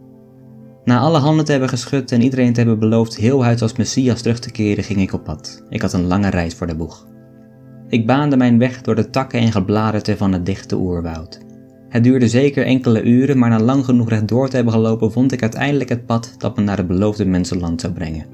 Na 0.84 1.00
alle 1.00 1.18
handen 1.18 1.46
te 1.46 1.52
hebben 1.52 1.70
geschud 1.70 2.12
en 2.12 2.22
iedereen 2.22 2.54
te 2.54 2.60
hebben 2.60 2.80
beloofd 2.80 3.16
heel 3.16 3.44
huid 3.44 3.62
als 3.62 3.76
messias 3.76 4.22
terug 4.22 4.40
te 4.40 4.52
keren, 4.52 4.84
ging 4.84 5.02
ik 5.02 5.14
op 5.14 5.24
pad. 5.24 5.64
Ik 5.70 5.82
had 5.82 5.94
een 5.94 6.08
lange 6.08 6.30
reis 6.30 6.54
voor 6.54 6.68
de 6.68 6.76
boeg. 6.76 7.08
Ik 7.88 8.06
baande 8.06 8.38
mijn 8.38 8.58
weg 8.58 8.82
door 8.82 8.96
de 8.96 9.10
takken 9.10 9.40
en 9.40 9.52
gebladerte 9.52 10.18
van 10.18 10.34
het 10.34 10.46
dichte 10.46 10.76
oerwoud. 10.76 11.40
Het 11.90 12.04
duurde 12.04 12.28
zeker 12.28 12.66
enkele 12.66 13.02
uren, 13.04 13.38
maar 13.38 13.50
na 13.50 13.60
lang 13.60 13.86
genoeg 13.86 14.10
rechtdoor 14.10 14.50
te 14.50 14.56
hebben 14.56 14.74
gelopen, 14.74 15.12
vond 15.12 15.32
ik 15.32 15.42
uiteindelijk 15.42 15.90
het 15.90 16.06
pad 16.06 16.36
dat 16.38 16.56
me 16.56 16.64
naar 16.64 16.78
het 16.78 16.88
beloofde 16.88 17.26
mensenland 17.26 17.82
zou 17.82 17.94
brengen. 17.94 18.26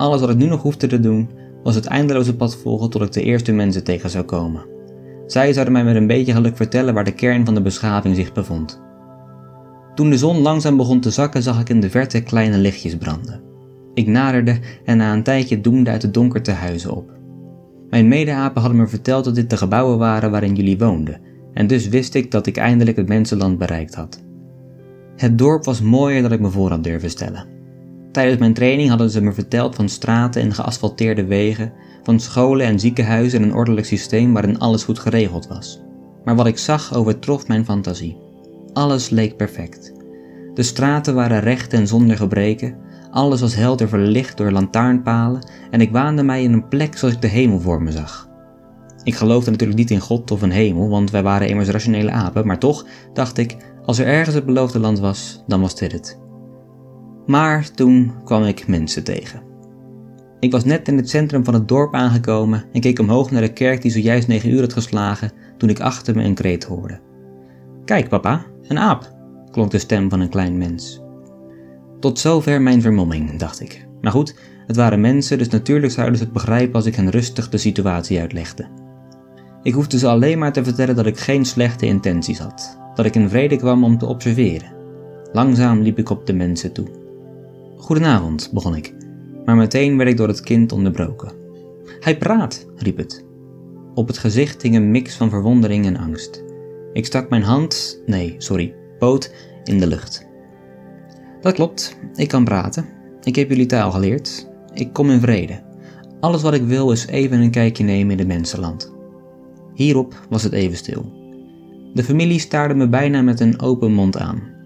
Alles 0.00 0.20
wat 0.20 0.30
ik 0.30 0.36
nu 0.36 0.46
nog 0.46 0.62
hoefde 0.62 0.86
te 0.86 1.00
doen, 1.00 1.30
was 1.62 1.74
het 1.74 1.86
eindeloze 1.86 2.36
pad 2.36 2.56
volgen 2.56 2.90
tot 2.90 3.02
ik 3.02 3.12
de 3.12 3.22
eerste 3.22 3.52
mensen 3.52 3.84
tegen 3.84 4.10
zou 4.10 4.24
komen. 4.24 4.66
Zij 5.26 5.52
zouden 5.52 5.72
mij 5.72 5.84
met 5.84 5.96
een 5.96 6.06
beetje 6.06 6.32
geluk 6.32 6.56
vertellen 6.56 6.94
waar 6.94 7.04
de 7.04 7.14
kern 7.14 7.44
van 7.44 7.54
de 7.54 7.62
beschaving 7.62 8.16
zich 8.16 8.32
bevond. 8.32 8.80
Toen 9.94 10.10
de 10.10 10.18
zon 10.18 10.38
langzaam 10.38 10.76
begon 10.76 11.00
te 11.00 11.10
zakken, 11.10 11.42
zag 11.42 11.60
ik 11.60 11.68
in 11.68 11.80
de 11.80 11.90
verte 11.90 12.22
kleine 12.22 12.58
lichtjes 12.58 12.96
branden. 12.96 13.42
Ik 13.94 14.06
naderde 14.06 14.58
en 14.84 14.96
na 14.96 15.12
een 15.12 15.22
tijdje 15.22 15.60
doemde 15.60 15.90
uit 15.90 16.02
het 16.02 16.14
donker 16.14 16.42
te 16.42 16.52
huizen 16.52 16.96
op. 16.96 17.10
Mijn 17.90 18.08
medeapen 18.08 18.60
hadden 18.60 18.80
me 18.80 18.86
verteld 18.86 19.24
dat 19.24 19.34
dit 19.34 19.50
de 19.50 19.56
gebouwen 19.56 19.98
waren 19.98 20.30
waarin 20.30 20.54
jullie 20.54 20.78
woonden, 20.78 21.20
en 21.52 21.66
dus 21.66 21.88
wist 21.88 22.14
ik 22.14 22.30
dat 22.30 22.46
ik 22.46 22.56
eindelijk 22.56 22.96
het 22.96 23.08
mensenland 23.08 23.58
bereikt 23.58 23.94
had. 23.94 24.22
Het 25.16 25.38
dorp 25.38 25.64
was 25.64 25.82
mooier 25.82 26.22
dan 26.22 26.32
ik 26.32 26.40
me 26.40 26.50
voor 26.50 26.70
had 26.70 26.84
durven 26.84 27.10
stellen. 27.10 27.59
Tijdens 28.12 28.38
mijn 28.38 28.54
training 28.54 28.88
hadden 28.88 29.10
ze 29.10 29.22
me 29.22 29.32
verteld 29.32 29.74
van 29.74 29.88
straten 29.88 30.42
en 30.42 30.54
geasfalteerde 30.54 31.24
wegen, 31.24 31.72
van 32.02 32.20
scholen 32.20 32.66
en 32.66 32.80
ziekenhuizen 32.80 33.42
en 33.42 33.48
een 33.48 33.54
ordelijk 33.54 33.86
systeem 33.86 34.32
waarin 34.32 34.58
alles 34.58 34.84
goed 34.84 34.98
geregeld 34.98 35.48
was. 35.48 35.80
Maar 36.24 36.36
wat 36.36 36.46
ik 36.46 36.58
zag 36.58 36.94
overtrof 36.94 37.48
mijn 37.48 37.64
fantasie. 37.64 38.16
Alles 38.72 39.10
leek 39.10 39.36
perfect. 39.36 39.92
De 40.54 40.62
straten 40.62 41.14
waren 41.14 41.40
recht 41.40 41.72
en 41.72 41.86
zonder 41.86 42.16
gebreken, 42.16 42.76
alles 43.10 43.40
was 43.40 43.54
helder 43.54 43.88
verlicht 43.88 44.36
door 44.36 44.50
lantaarnpalen 44.50 45.48
en 45.70 45.80
ik 45.80 45.90
waande 45.90 46.22
mij 46.22 46.42
in 46.42 46.52
een 46.52 46.68
plek 46.68 46.96
zoals 46.96 47.14
ik 47.14 47.20
de 47.20 47.28
hemel 47.28 47.60
voor 47.60 47.82
me 47.82 47.92
zag. 47.92 48.28
Ik 49.02 49.14
geloofde 49.14 49.50
natuurlijk 49.50 49.78
niet 49.78 49.90
in 49.90 50.00
God 50.00 50.30
of 50.30 50.42
een 50.42 50.50
hemel, 50.50 50.88
want 50.88 51.10
wij 51.10 51.22
waren 51.22 51.48
immers 51.48 51.68
rationele 51.68 52.10
apen, 52.10 52.46
maar 52.46 52.58
toch 52.58 52.86
dacht 53.12 53.38
ik, 53.38 53.56
als 53.84 53.98
er 53.98 54.06
ergens 54.06 54.34
het 54.34 54.46
beloofde 54.46 54.78
land 54.78 54.98
was, 54.98 55.42
dan 55.46 55.60
was 55.60 55.76
dit 55.76 55.92
het. 55.92 56.18
Maar 57.30 57.70
toen 57.70 58.12
kwam 58.24 58.44
ik 58.44 58.66
mensen 58.66 59.04
tegen. 59.04 59.42
Ik 60.40 60.52
was 60.52 60.64
net 60.64 60.88
in 60.88 60.96
het 60.96 61.08
centrum 61.08 61.44
van 61.44 61.54
het 61.54 61.68
dorp 61.68 61.94
aangekomen 61.94 62.64
en 62.72 62.80
keek 62.80 62.98
omhoog 62.98 63.30
naar 63.30 63.40
de 63.40 63.52
kerk 63.52 63.82
die 63.82 63.90
zojuist 63.90 64.28
negen 64.28 64.50
uur 64.50 64.60
had 64.60 64.72
geslagen 64.72 65.32
toen 65.56 65.68
ik 65.68 65.80
achter 65.80 66.16
me 66.16 66.24
een 66.24 66.34
kreet 66.34 66.64
hoorde. 66.64 67.00
Kijk 67.84 68.08
papa, 68.08 68.44
een 68.68 68.78
aap, 68.78 69.14
klonk 69.50 69.70
de 69.70 69.78
stem 69.78 70.10
van 70.10 70.20
een 70.20 70.28
klein 70.28 70.58
mens. 70.58 71.00
Tot 72.00 72.18
zover 72.18 72.62
mijn 72.62 72.82
vermomming, 72.82 73.38
dacht 73.38 73.60
ik. 73.60 73.86
Maar 74.00 74.12
goed, 74.12 74.34
het 74.66 74.76
waren 74.76 75.00
mensen, 75.00 75.38
dus 75.38 75.48
natuurlijk 75.48 75.92
zouden 75.92 76.18
ze 76.18 76.24
het 76.24 76.32
begrijpen 76.32 76.74
als 76.74 76.86
ik 76.86 76.94
hen 76.94 77.10
rustig 77.10 77.48
de 77.48 77.58
situatie 77.58 78.20
uitlegde. 78.20 78.68
Ik 79.62 79.74
hoefde 79.74 79.98
ze 79.98 80.08
alleen 80.08 80.38
maar 80.38 80.52
te 80.52 80.64
vertellen 80.64 80.96
dat 80.96 81.06
ik 81.06 81.18
geen 81.18 81.44
slechte 81.44 81.86
intenties 81.86 82.38
had, 82.38 82.78
dat 82.94 83.06
ik 83.06 83.14
in 83.14 83.28
vrede 83.28 83.56
kwam 83.56 83.84
om 83.84 83.98
te 83.98 84.06
observeren. 84.06 84.72
Langzaam 85.32 85.82
liep 85.82 85.98
ik 85.98 86.10
op 86.10 86.26
de 86.26 86.32
mensen 86.32 86.72
toe. 86.72 86.99
Goedenavond, 87.80 88.50
begon 88.52 88.76
ik, 88.76 88.94
maar 89.44 89.56
meteen 89.56 89.96
werd 89.96 90.10
ik 90.10 90.16
door 90.16 90.28
het 90.28 90.40
kind 90.40 90.72
onderbroken. 90.72 91.32
Hij 92.00 92.18
praat, 92.18 92.66
riep 92.76 92.96
het. 92.96 93.24
Op 93.94 94.06
het 94.06 94.18
gezicht 94.18 94.62
hing 94.62 94.74
een 94.74 94.90
mix 94.90 95.16
van 95.16 95.30
verwondering 95.30 95.86
en 95.86 95.96
angst. 95.96 96.44
Ik 96.92 97.06
stak 97.06 97.28
mijn 97.28 97.42
hand, 97.42 98.02
nee, 98.06 98.34
sorry, 98.38 98.74
poot 98.98 99.34
in 99.64 99.78
de 99.78 99.86
lucht. 99.86 100.26
Dat 101.40 101.54
klopt, 101.54 101.96
ik 102.14 102.28
kan 102.28 102.44
praten. 102.44 102.86
Ik 103.22 103.36
heb 103.36 103.48
jullie 103.48 103.66
taal 103.66 103.90
geleerd. 103.90 104.48
Ik 104.74 104.92
kom 104.92 105.10
in 105.10 105.20
vrede. 105.20 105.62
Alles 106.20 106.42
wat 106.42 106.54
ik 106.54 106.62
wil 106.62 106.92
is 106.92 107.06
even 107.06 107.40
een 107.40 107.50
kijkje 107.50 107.84
nemen 107.84 108.12
in 108.12 108.18
het 108.18 108.28
mensenland. 108.28 108.94
Hierop 109.74 110.26
was 110.28 110.42
het 110.42 110.52
even 110.52 110.76
stil. 110.76 111.12
De 111.94 112.04
familie 112.04 112.38
staarde 112.38 112.74
me 112.74 112.88
bijna 112.88 113.22
met 113.22 113.40
een 113.40 113.60
open 113.60 113.92
mond 113.92 114.18
aan. 114.18 114.58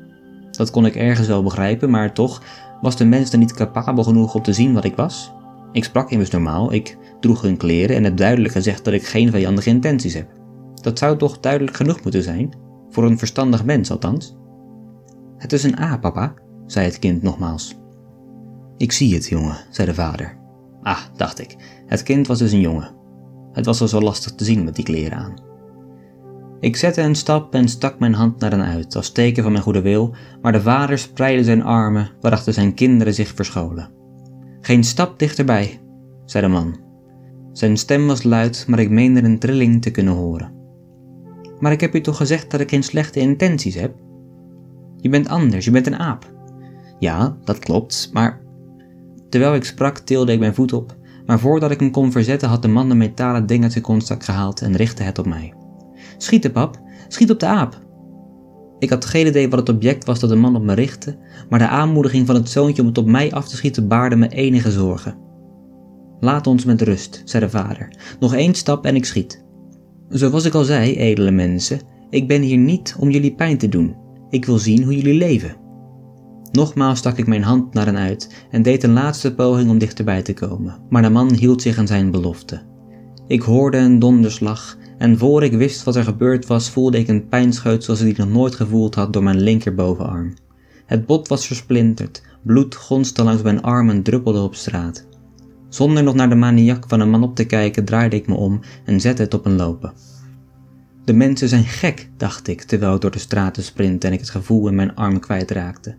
Dat 0.50 0.70
kon 0.70 0.86
ik 0.86 0.96
ergens 0.96 1.26
wel 1.26 1.42
begrijpen, 1.42 1.90
maar 1.90 2.14
toch 2.14 2.42
was 2.84 2.96
de 2.96 3.04
mens 3.04 3.32
er 3.32 3.38
niet 3.38 3.54
capabel 3.54 4.04
genoeg 4.04 4.34
om 4.34 4.42
te 4.42 4.52
zien 4.52 4.74
wat 4.74 4.84
ik 4.84 4.96
was. 4.96 5.32
Ik 5.72 5.84
sprak 5.84 6.10
immers 6.10 6.30
normaal, 6.30 6.72
ik 6.72 6.96
droeg 7.20 7.42
hun 7.42 7.56
kleren 7.56 7.96
en 7.96 8.04
heb 8.04 8.16
duidelijk 8.16 8.52
gezegd 8.52 8.84
dat 8.84 8.94
ik 8.94 9.06
geen 9.06 9.30
vijandige 9.30 9.68
intenties 9.68 10.14
heb. 10.14 10.28
Dat 10.74 10.98
zou 10.98 11.18
toch 11.18 11.40
duidelijk 11.40 11.76
genoeg 11.76 12.02
moeten 12.02 12.22
zijn, 12.22 12.56
voor 12.90 13.04
een 13.04 13.18
verstandig 13.18 13.64
mens 13.64 13.90
althans. 13.90 14.36
Het 15.36 15.52
is 15.52 15.62
een 15.62 15.78
A, 15.78 15.98
papa, 15.98 16.34
zei 16.66 16.86
het 16.86 16.98
kind 16.98 17.22
nogmaals. 17.22 17.74
Ik 18.76 18.92
zie 18.92 19.14
het, 19.14 19.26
jongen, 19.26 19.56
zei 19.70 19.88
de 19.88 19.94
vader. 19.94 20.38
Ah, 20.82 21.00
dacht 21.16 21.40
ik, 21.40 21.56
het 21.86 22.02
kind 22.02 22.26
was 22.26 22.38
dus 22.38 22.52
een 22.52 22.60
jongen. 22.60 22.94
Het 23.52 23.66
was 23.66 23.80
al 23.80 23.88
zo 23.88 24.00
lastig 24.00 24.34
te 24.34 24.44
zien 24.44 24.64
met 24.64 24.74
die 24.74 24.84
kleren 24.84 25.18
aan. 25.18 25.43
Ik 26.64 26.76
zette 26.76 27.02
een 27.02 27.14
stap 27.14 27.54
en 27.54 27.68
stak 27.68 27.98
mijn 27.98 28.14
hand 28.14 28.40
naar 28.40 28.50
hen 28.50 28.64
uit, 28.64 28.96
als 28.96 29.10
teken 29.10 29.42
van 29.42 29.52
mijn 29.52 29.64
goede 29.64 29.82
wil, 29.82 30.14
maar 30.42 30.52
de 30.52 30.60
vader 30.60 30.98
spreidde 30.98 31.44
zijn 31.44 31.62
armen, 31.62 32.10
waarachter 32.20 32.52
zijn 32.52 32.74
kinderen 32.74 33.14
zich 33.14 33.32
verscholen. 33.34 33.90
Geen 34.60 34.84
stap 34.84 35.18
dichterbij, 35.18 35.80
zei 36.24 36.44
de 36.44 36.52
man. 36.52 36.80
Zijn 37.52 37.76
stem 37.76 38.06
was 38.06 38.22
luid, 38.22 38.64
maar 38.68 38.78
ik 38.78 38.90
meende 38.90 39.22
een 39.22 39.38
trilling 39.38 39.82
te 39.82 39.90
kunnen 39.90 40.14
horen. 40.14 40.52
Maar 41.60 41.72
ik 41.72 41.80
heb 41.80 41.94
u 41.94 42.00
toch 42.00 42.16
gezegd 42.16 42.50
dat 42.50 42.60
ik 42.60 42.68
geen 42.68 42.82
slechte 42.82 43.20
intenties 43.20 43.74
heb? 43.74 43.94
Je 44.96 45.08
bent 45.08 45.28
anders, 45.28 45.64
je 45.64 45.70
bent 45.70 45.86
een 45.86 45.98
aap. 45.98 46.32
Ja, 46.98 47.36
dat 47.44 47.58
klopt, 47.58 48.10
maar. 48.12 48.40
Terwijl 49.28 49.54
ik 49.54 49.64
sprak, 49.64 49.98
tilde 49.98 50.32
ik 50.32 50.38
mijn 50.38 50.54
voet 50.54 50.72
op, 50.72 50.96
maar 51.26 51.38
voordat 51.38 51.70
ik 51.70 51.80
hem 51.80 51.90
kon 51.90 52.12
verzetten, 52.12 52.48
had 52.48 52.62
de 52.62 52.68
man 52.68 52.90
een 52.90 52.96
metalen 52.96 53.46
ding 53.46 53.62
uit 53.62 53.72
zijn 53.72 54.22
gehaald 54.22 54.60
en 54.60 54.76
richtte 54.76 55.02
het 55.02 55.18
op 55.18 55.26
mij. 55.26 55.54
Schieten, 56.16 56.52
pap, 56.52 56.80
schiet 57.08 57.30
op 57.30 57.40
de 57.40 57.46
aap. 57.46 57.82
Ik 58.78 58.90
had 58.90 59.04
geen 59.04 59.26
idee 59.26 59.48
wat 59.48 59.58
het 59.58 59.68
object 59.68 60.04
was 60.04 60.20
dat 60.20 60.30
de 60.30 60.36
man 60.36 60.56
op 60.56 60.62
me 60.62 60.74
richtte, 60.74 61.18
maar 61.48 61.58
de 61.58 61.68
aanmoediging 61.68 62.26
van 62.26 62.34
het 62.34 62.48
zoontje 62.48 62.82
om 62.82 62.88
het 62.88 62.98
op 62.98 63.06
mij 63.06 63.32
af 63.32 63.48
te 63.48 63.56
schieten 63.56 63.88
baarde 63.88 64.16
me 64.16 64.28
enige 64.28 64.70
zorgen. 64.70 65.16
Laat 66.20 66.46
ons 66.46 66.64
met 66.64 66.82
rust, 66.82 67.22
zei 67.24 67.44
de 67.44 67.50
vader. 67.50 67.88
Nog 68.20 68.34
één 68.34 68.54
stap 68.54 68.84
en 68.86 68.96
ik 68.96 69.04
schiet. 69.04 69.44
Zoals 70.08 70.44
ik 70.44 70.54
al 70.54 70.64
zei, 70.64 70.96
edele 70.96 71.30
mensen, 71.30 71.80
ik 72.10 72.28
ben 72.28 72.42
hier 72.42 72.58
niet 72.58 72.96
om 72.98 73.10
jullie 73.10 73.34
pijn 73.34 73.58
te 73.58 73.68
doen. 73.68 73.96
Ik 74.30 74.44
wil 74.44 74.58
zien 74.58 74.82
hoe 74.82 74.96
jullie 74.96 75.18
leven. 75.18 75.56
Nogmaals 76.50 76.98
stak 76.98 77.18
ik 77.18 77.26
mijn 77.26 77.42
hand 77.42 77.74
naar 77.74 77.86
hen 77.86 77.96
uit 77.96 78.46
en 78.50 78.62
deed 78.62 78.82
een 78.82 78.92
laatste 78.92 79.34
poging 79.34 79.70
om 79.70 79.78
dichterbij 79.78 80.22
te 80.22 80.34
komen, 80.34 80.82
maar 80.88 81.02
de 81.02 81.10
man 81.10 81.32
hield 81.32 81.62
zich 81.62 81.78
aan 81.78 81.86
zijn 81.86 82.10
belofte. 82.10 82.62
Ik 83.26 83.42
hoorde 83.42 83.76
een 83.76 83.98
donderslag 83.98 84.76
en 84.98 85.18
voor 85.18 85.42
ik 85.42 85.52
wist 85.52 85.82
wat 85.82 85.96
er 85.96 86.04
gebeurd 86.04 86.46
was, 86.46 86.70
voelde 86.70 86.98
ik 86.98 87.08
een 87.08 87.28
pijnscheut 87.28 87.84
zoals 87.84 88.00
ik 88.00 88.16
nog 88.16 88.28
nooit 88.28 88.54
gevoeld 88.54 88.94
had 88.94 89.12
door 89.12 89.22
mijn 89.22 89.40
linkerbovenarm. 89.40 90.34
Het 90.86 91.06
bot 91.06 91.28
was 91.28 91.46
versplinterd, 91.46 92.22
bloed 92.42 92.74
gonste 92.74 93.24
langs 93.24 93.42
mijn 93.42 93.62
arm 93.62 93.90
en 93.90 94.02
druppelde 94.02 94.40
op 94.40 94.54
straat. 94.54 95.06
Zonder 95.68 96.02
nog 96.02 96.14
naar 96.14 96.28
de 96.28 96.34
maniak 96.34 96.84
van 96.88 97.00
een 97.00 97.10
man 97.10 97.22
op 97.22 97.34
te 97.36 97.44
kijken, 97.44 97.84
draaide 97.84 98.16
ik 98.16 98.26
me 98.26 98.34
om 98.34 98.60
en 98.84 99.00
zette 99.00 99.22
het 99.22 99.34
op 99.34 99.46
een 99.46 99.56
lopen. 99.56 99.92
De 101.04 101.12
mensen 101.12 101.48
zijn 101.48 101.64
gek, 101.64 102.10
dacht 102.16 102.48
ik, 102.48 102.62
terwijl 102.62 102.94
ik 102.94 103.00
door 103.00 103.10
de 103.10 103.18
straten 103.18 103.62
sprintte 103.62 104.06
en 104.06 104.12
ik 104.12 104.20
het 104.20 104.30
gevoel 104.30 104.68
in 104.68 104.74
mijn 104.74 104.94
arm 104.94 105.20
kwijtraakte. 105.20 105.96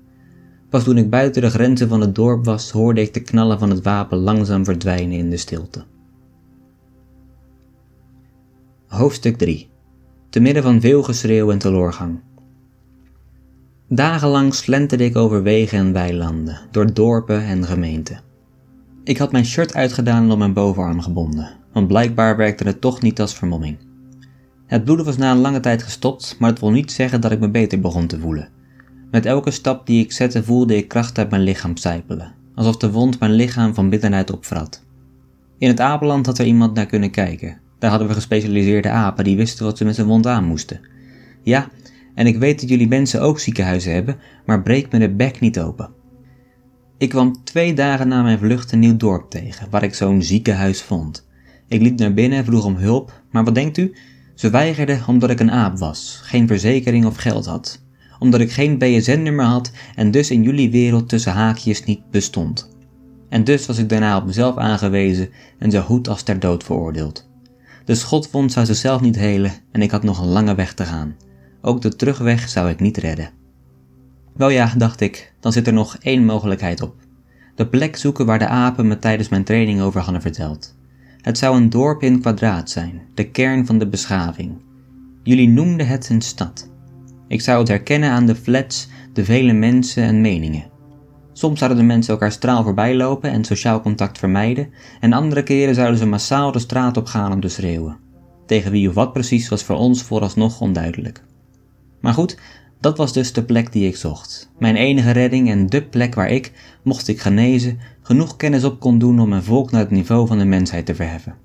Pas 0.69 0.83
toen 0.83 0.97
ik 0.97 1.09
buiten 1.09 1.41
de 1.41 1.49
grenzen 1.49 1.89
van 1.89 2.01
het 2.01 2.15
dorp 2.15 2.45
was, 2.45 2.71
hoorde 2.71 3.01
ik 3.01 3.13
de 3.13 3.21
knallen 3.21 3.59
van 3.59 3.69
het 3.69 3.83
wapen 3.83 4.17
langzaam 4.17 4.65
verdwijnen 4.65 5.17
in 5.17 5.29
de 5.29 5.37
stilte. 5.37 5.83
Hoofdstuk 8.95 9.37
3 9.37 9.69
Te 10.29 10.39
midden 10.39 10.63
van 10.63 10.81
veel 10.81 11.03
geschreeuw 11.03 11.51
en 11.51 11.57
teleurgang. 11.57 12.19
Dagenlang 13.87 14.53
slenterde 14.53 15.03
ik 15.03 15.15
over 15.15 15.43
wegen 15.43 15.77
en 15.77 15.93
weilanden, 15.93 16.59
door 16.71 16.93
dorpen 16.93 17.41
en 17.43 17.65
gemeenten. 17.65 18.21
Ik 19.03 19.17
had 19.17 19.31
mijn 19.31 19.45
shirt 19.45 19.73
uitgedaan 19.73 20.23
en 20.23 20.31
op 20.31 20.37
mijn 20.37 20.53
bovenarm 20.53 21.01
gebonden, 21.01 21.51
want 21.73 21.87
blijkbaar 21.87 22.37
werkte 22.37 22.63
het 22.63 22.81
toch 22.81 23.01
niet 23.01 23.21
als 23.21 23.35
vermomming. 23.35 23.77
Het 24.65 24.83
bloeden 24.83 25.05
was 25.05 25.17
na 25.17 25.31
een 25.31 25.37
lange 25.37 25.59
tijd 25.59 25.83
gestopt, 25.83 26.35
maar 26.39 26.49
het 26.49 26.59
wil 26.59 26.71
niet 26.71 26.91
zeggen 26.91 27.21
dat 27.21 27.31
ik 27.31 27.39
me 27.39 27.49
beter 27.49 27.79
begon 27.79 28.07
te 28.07 28.19
voelen. 28.19 28.49
Met 29.11 29.25
elke 29.25 29.51
stap 29.51 29.85
die 29.85 30.03
ik 30.03 30.11
zette 30.11 30.43
voelde 30.43 30.75
ik 30.75 30.87
kracht 30.87 31.17
uit 31.17 31.29
mijn 31.29 31.43
lichaam 31.43 31.77
sijpelen, 31.77 32.33
alsof 32.55 32.77
de 32.77 32.91
wond 32.91 33.19
mijn 33.19 33.33
lichaam 33.33 33.73
van 33.73 33.89
bitterheid 33.89 34.31
opvrat. 34.31 34.83
In 35.57 35.67
het 35.67 35.79
apenland 35.79 36.25
had 36.25 36.37
er 36.37 36.45
iemand 36.45 36.73
naar 36.73 36.85
kunnen 36.85 37.11
kijken. 37.11 37.63
Daar 37.79 37.89
hadden 37.89 38.07
we 38.07 38.13
gespecialiseerde 38.13 38.89
apen 38.89 39.23
die 39.23 39.37
wisten 39.37 39.65
wat 39.65 39.77
ze 39.77 39.85
met 39.85 39.95
zijn 39.95 40.07
wond 40.07 40.27
aan 40.27 40.45
moesten. 40.45 40.79
Ja, 41.43 41.69
en 42.13 42.27
ik 42.27 42.37
weet 42.37 42.59
dat 42.59 42.69
jullie 42.69 42.87
mensen 42.87 43.21
ook 43.21 43.39
ziekenhuizen 43.39 43.93
hebben, 43.93 44.17
maar 44.45 44.61
breek 44.61 44.91
me 44.91 44.99
de 44.99 45.09
bek 45.09 45.39
niet 45.39 45.59
open. 45.59 45.89
Ik 46.97 47.09
kwam 47.09 47.43
twee 47.43 47.73
dagen 47.73 48.07
na 48.07 48.21
mijn 48.21 48.39
vlucht 48.39 48.71
een 48.71 48.79
nieuw 48.79 48.97
dorp 48.97 49.29
tegen, 49.29 49.69
waar 49.69 49.83
ik 49.83 49.93
zo'n 49.93 50.21
ziekenhuis 50.21 50.81
vond. 50.81 51.27
Ik 51.67 51.81
liep 51.81 51.99
naar 51.99 52.13
binnen 52.13 52.37
en 52.37 52.45
vroeg 52.45 52.65
om 52.65 52.75
hulp, 52.75 53.21
maar 53.31 53.43
wat 53.43 53.55
denkt 53.55 53.77
u? 53.77 53.95
Ze 54.35 54.49
weigerden 54.49 55.03
omdat 55.07 55.29
ik 55.29 55.39
een 55.39 55.51
aap 55.51 55.77
was, 55.77 56.19
geen 56.23 56.47
verzekering 56.47 57.05
of 57.05 57.15
geld 57.15 57.45
had. 57.45 57.83
Omdat 58.19 58.39
ik 58.39 58.51
geen 58.51 58.77
BSN-nummer 58.77 59.45
had 59.45 59.71
en 59.95 60.11
dus 60.11 60.31
in 60.31 60.43
jullie 60.43 60.71
wereld 60.71 61.09
tussen 61.09 61.31
haakjes 61.31 61.83
niet 61.83 62.11
bestond. 62.11 62.69
En 63.29 63.43
dus 63.43 63.65
was 63.65 63.77
ik 63.77 63.89
daarna 63.89 64.17
op 64.17 64.25
mezelf 64.25 64.57
aangewezen 64.57 65.29
en 65.59 65.71
zo 65.71 65.81
goed 65.81 66.07
als 66.07 66.23
ter 66.23 66.39
dood 66.39 66.63
veroordeeld. 66.63 67.24
De 67.85 67.95
schotwond 67.95 68.51
zou 68.51 68.65
zichzelf 68.65 69.01
niet 69.01 69.15
helen 69.15 69.51
en 69.71 69.81
ik 69.81 69.91
had 69.91 70.03
nog 70.03 70.19
een 70.19 70.27
lange 70.27 70.55
weg 70.55 70.73
te 70.73 70.85
gaan. 70.85 71.15
Ook 71.61 71.81
de 71.81 71.95
terugweg 71.95 72.49
zou 72.49 72.69
ik 72.69 72.79
niet 72.79 72.97
redden. 72.97 73.29
Wel 74.33 74.49
ja, 74.49 74.73
dacht 74.77 75.01
ik, 75.01 75.33
dan 75.39 75.51
zit 75.51 75.67
er 75.67 75.73
nog 75.73 75.97
één 75.97 76.25
mogelijkheid 76.25 76.81
op. 76.81 76.95
De 77.55 77.67
plek 77.67 77.95
zoeken 77.95 78.25
waar 78.25 78.39
de 78.39 78.47
apen 78.47 78.87
me 78.87 78.99
tijdens 78.99 79.29
mijn 79.29 79.43
training 79.43 79.81
over 79.81 80.01
hadden 80.01 80.21
verteld. 80.21 80.75
Het 81.21 81.37
zou 81.37 81.57
een 81.57 81.69
dorp 81.69 82.01
in 82.01 82.21
kwadraat 82.21 82.69
zijn, 82.69 83.01
de 83.13 83.29
kern 83.29 83.65
van 83.65 83.77
de 83.77 83.87
beschaving. 83.87 84.61
Jullie 85.23 85.49
noemden 85.49 85.87
het 85.87 86.09
een 86.09 86.21
stad. 86.21 86.69
Ik 87.27 87.41
zou 87.41 87.59
het 87.59 87.67
herkennen 87.67 88.09
aan 88.09 88.25
de 88.25 88.35
flats, 88.35 88.87
de 89.13 89.25
vele 89.25 89.53
mensen 89.53 90.03
en 90.03 90.21
meningen. 90.21 90.73
Soms 91.37 91.59
zouden 91.59 91.79
de 91.79 91.85
mensen 91.85 92.13
elkaar 92.13 92.31
straal 92.31 92.63
voorbij 92.63 92.95
lopen 92.95 93.31
en 93.31 93.43
sociaal 93.43 93.81
contact 93.81 94.17
vermijden, 94.17 94.69
en 94.99 95.13
andere 95.13 95.43
keren 95.43 95.75
zouden 95.75 95.97
ze 95.97 96.05
massaal 96.05 96.51
de 96.51 96.59
straat 96.59 96.97
op 96.97 97.05
gaan 97.05 97.31
om 97.31 97.39
te 97.39 97.47
schreeuwen. 97.47 97.97
Tegen 98.45 98.71
wie 98.71 98.89
of 98.89 98.93
wat 98.93 99.13
precies 99.13 99.49
was 99.49 99.63
voor 99.63 99.75
ons 99.75 100.03
vooralsnog 100.03 100.61
onduidelijk. 100.61 101.23
Maar 102.01 102.13
goed, 102.13 102.37
dat 102.79 102.97
was 102.97 103.13
dus 103.13 103.33
de 103.33 103.43
plek 103.43 103.71
die 103.71 103.87
ik 103.87 103.95
zocht. 103.95 104.51
Mijn 104.59 104.75
enige 104.75 105.11
redding 105.11 105.49
en 105.49 105.67
de 105.67 105.83
plek 105.83 106.15
waar 106.15 106.29
ik, 106.29 106.51
mocht 106.83 107.07
ik 107.07 107.19
genezen, 107.19 107.79
genoeg 108.01 108.35
kennis 108.35 108.63
op 108.63 108.79
kon 108.79 108.97
doen 108.97 109.19
om 109.19 109.29
mijn 109.29 109.43
volk 109.43 109.71
naar 109.71 109.81
het 109.81 109.91
niveau 109.91 110.27
van 110.27 110.37
de 110.37 110.45
mensheid 110.45 110.85
te 110.85 110.95
verheffen. 110.95 111.35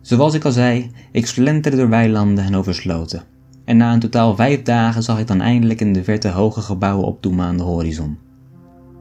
Zoals 0.00 0.34
ik 0.34 0.44
al 0.44 0.52
zei, 0.52 0.90
ik 1.12 1.26
slenterde 1.26 1.76
door 1.76 1.88
weilanden 1.88 2.44
en 2.44 2.56
over 2.56 2.74
sloten. 2.74 3.22
En 3.64 3.76
na 3.76 3.92
een 3.92 4.00
totaal 4.00 4.36
vijf 4.36 4.62
dagen 4.62 5.02
zag 5.02 5.18
ik 5.18 5.26
dan 5.26 5.40
eindelijk 5.40 5.80
in 5.80 5.92
de 5.92 6.04
verte 6.04 6.28
hoge 6.28 6.60
gebouwen 6.60 7.06
opdoemen 7.06 7.46
aan 7.46 7.56
de 7.56 7.62
horizon. 7.62 8.24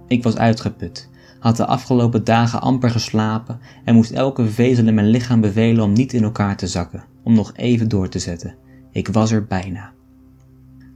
Ik 0.08 0.24
was 0.24 0.38
uitgeput, 0.38 1.10
had 1.40 1.58
de 1.58 1.66
afgelopen 1.66 2.24
dagen 2.24 2.62
amper 2.62 2.90
geslapen 2.90 3.60
en 3.84 3.96
moest 3.96 4.12
elke 4.12 4.50
vezel 4.50 4.88
in 4.88 4.94
mijn 4.94 5.10
lichaam 5.10 5.42
bevelen 5.42 5.84
om 5.84 5.94
niet 5.94 6.14
in 6.14 6.24
elkaar 6.24 6.58
te 6.58 6.68
zakken, 6.68 7.04
om 7.24 7.34
nog 7.34 7.52
even 7.56 7.88
door 7.88 8.10
te 8.10 8.20
zetten. 8.20 8.56
Ik 8.92 9.08
was 9.08 9.32
er 9.32 9.46
bijna. 9.46 9.94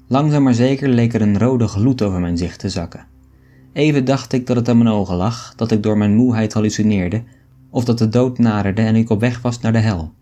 Langzaam 0.07 0.43
maar 0.43 0.53
zeker 0.53 0.89
leek 0.89 1.13
er 1.13 1.21
een 1.21 1.39
rode 1.39 1.67
gloed 1.67 2.01
over 2.01 2.19
mijn 2.19 2.37
zicht 2.37 2.59
te 2.59 2.69
zakken. 2.69 3.05
Even 3.73 4.05
dacht 4.05 4.33
ik 4.33 4.47
dat 4.47 4.55
het 4.55 4.69
aan 4.69 4.77
mijn 4.77 4.89
ogen 4.89 5.15
lag, 5.15 5.53
dat 5.55 5.71
ik 5.71 5.83
door 5.83 5.97
mijn 5.97 6.15
moeheid 6.15 6.53
hallucineerde, 6.53 7.23
of 7.69 7.85
dat 7.85 7.97
de 7.97 8.09
dood 8.09 8.37
naderde 8.37 8.81
en 8.81 8.95
ik 8.95 9.09
op 9.09 9.19
weg 9.19 9.41
was 9.41 9.59
naar 9.59 9.71
de 9.71 9.79
hel. 9.79 10.13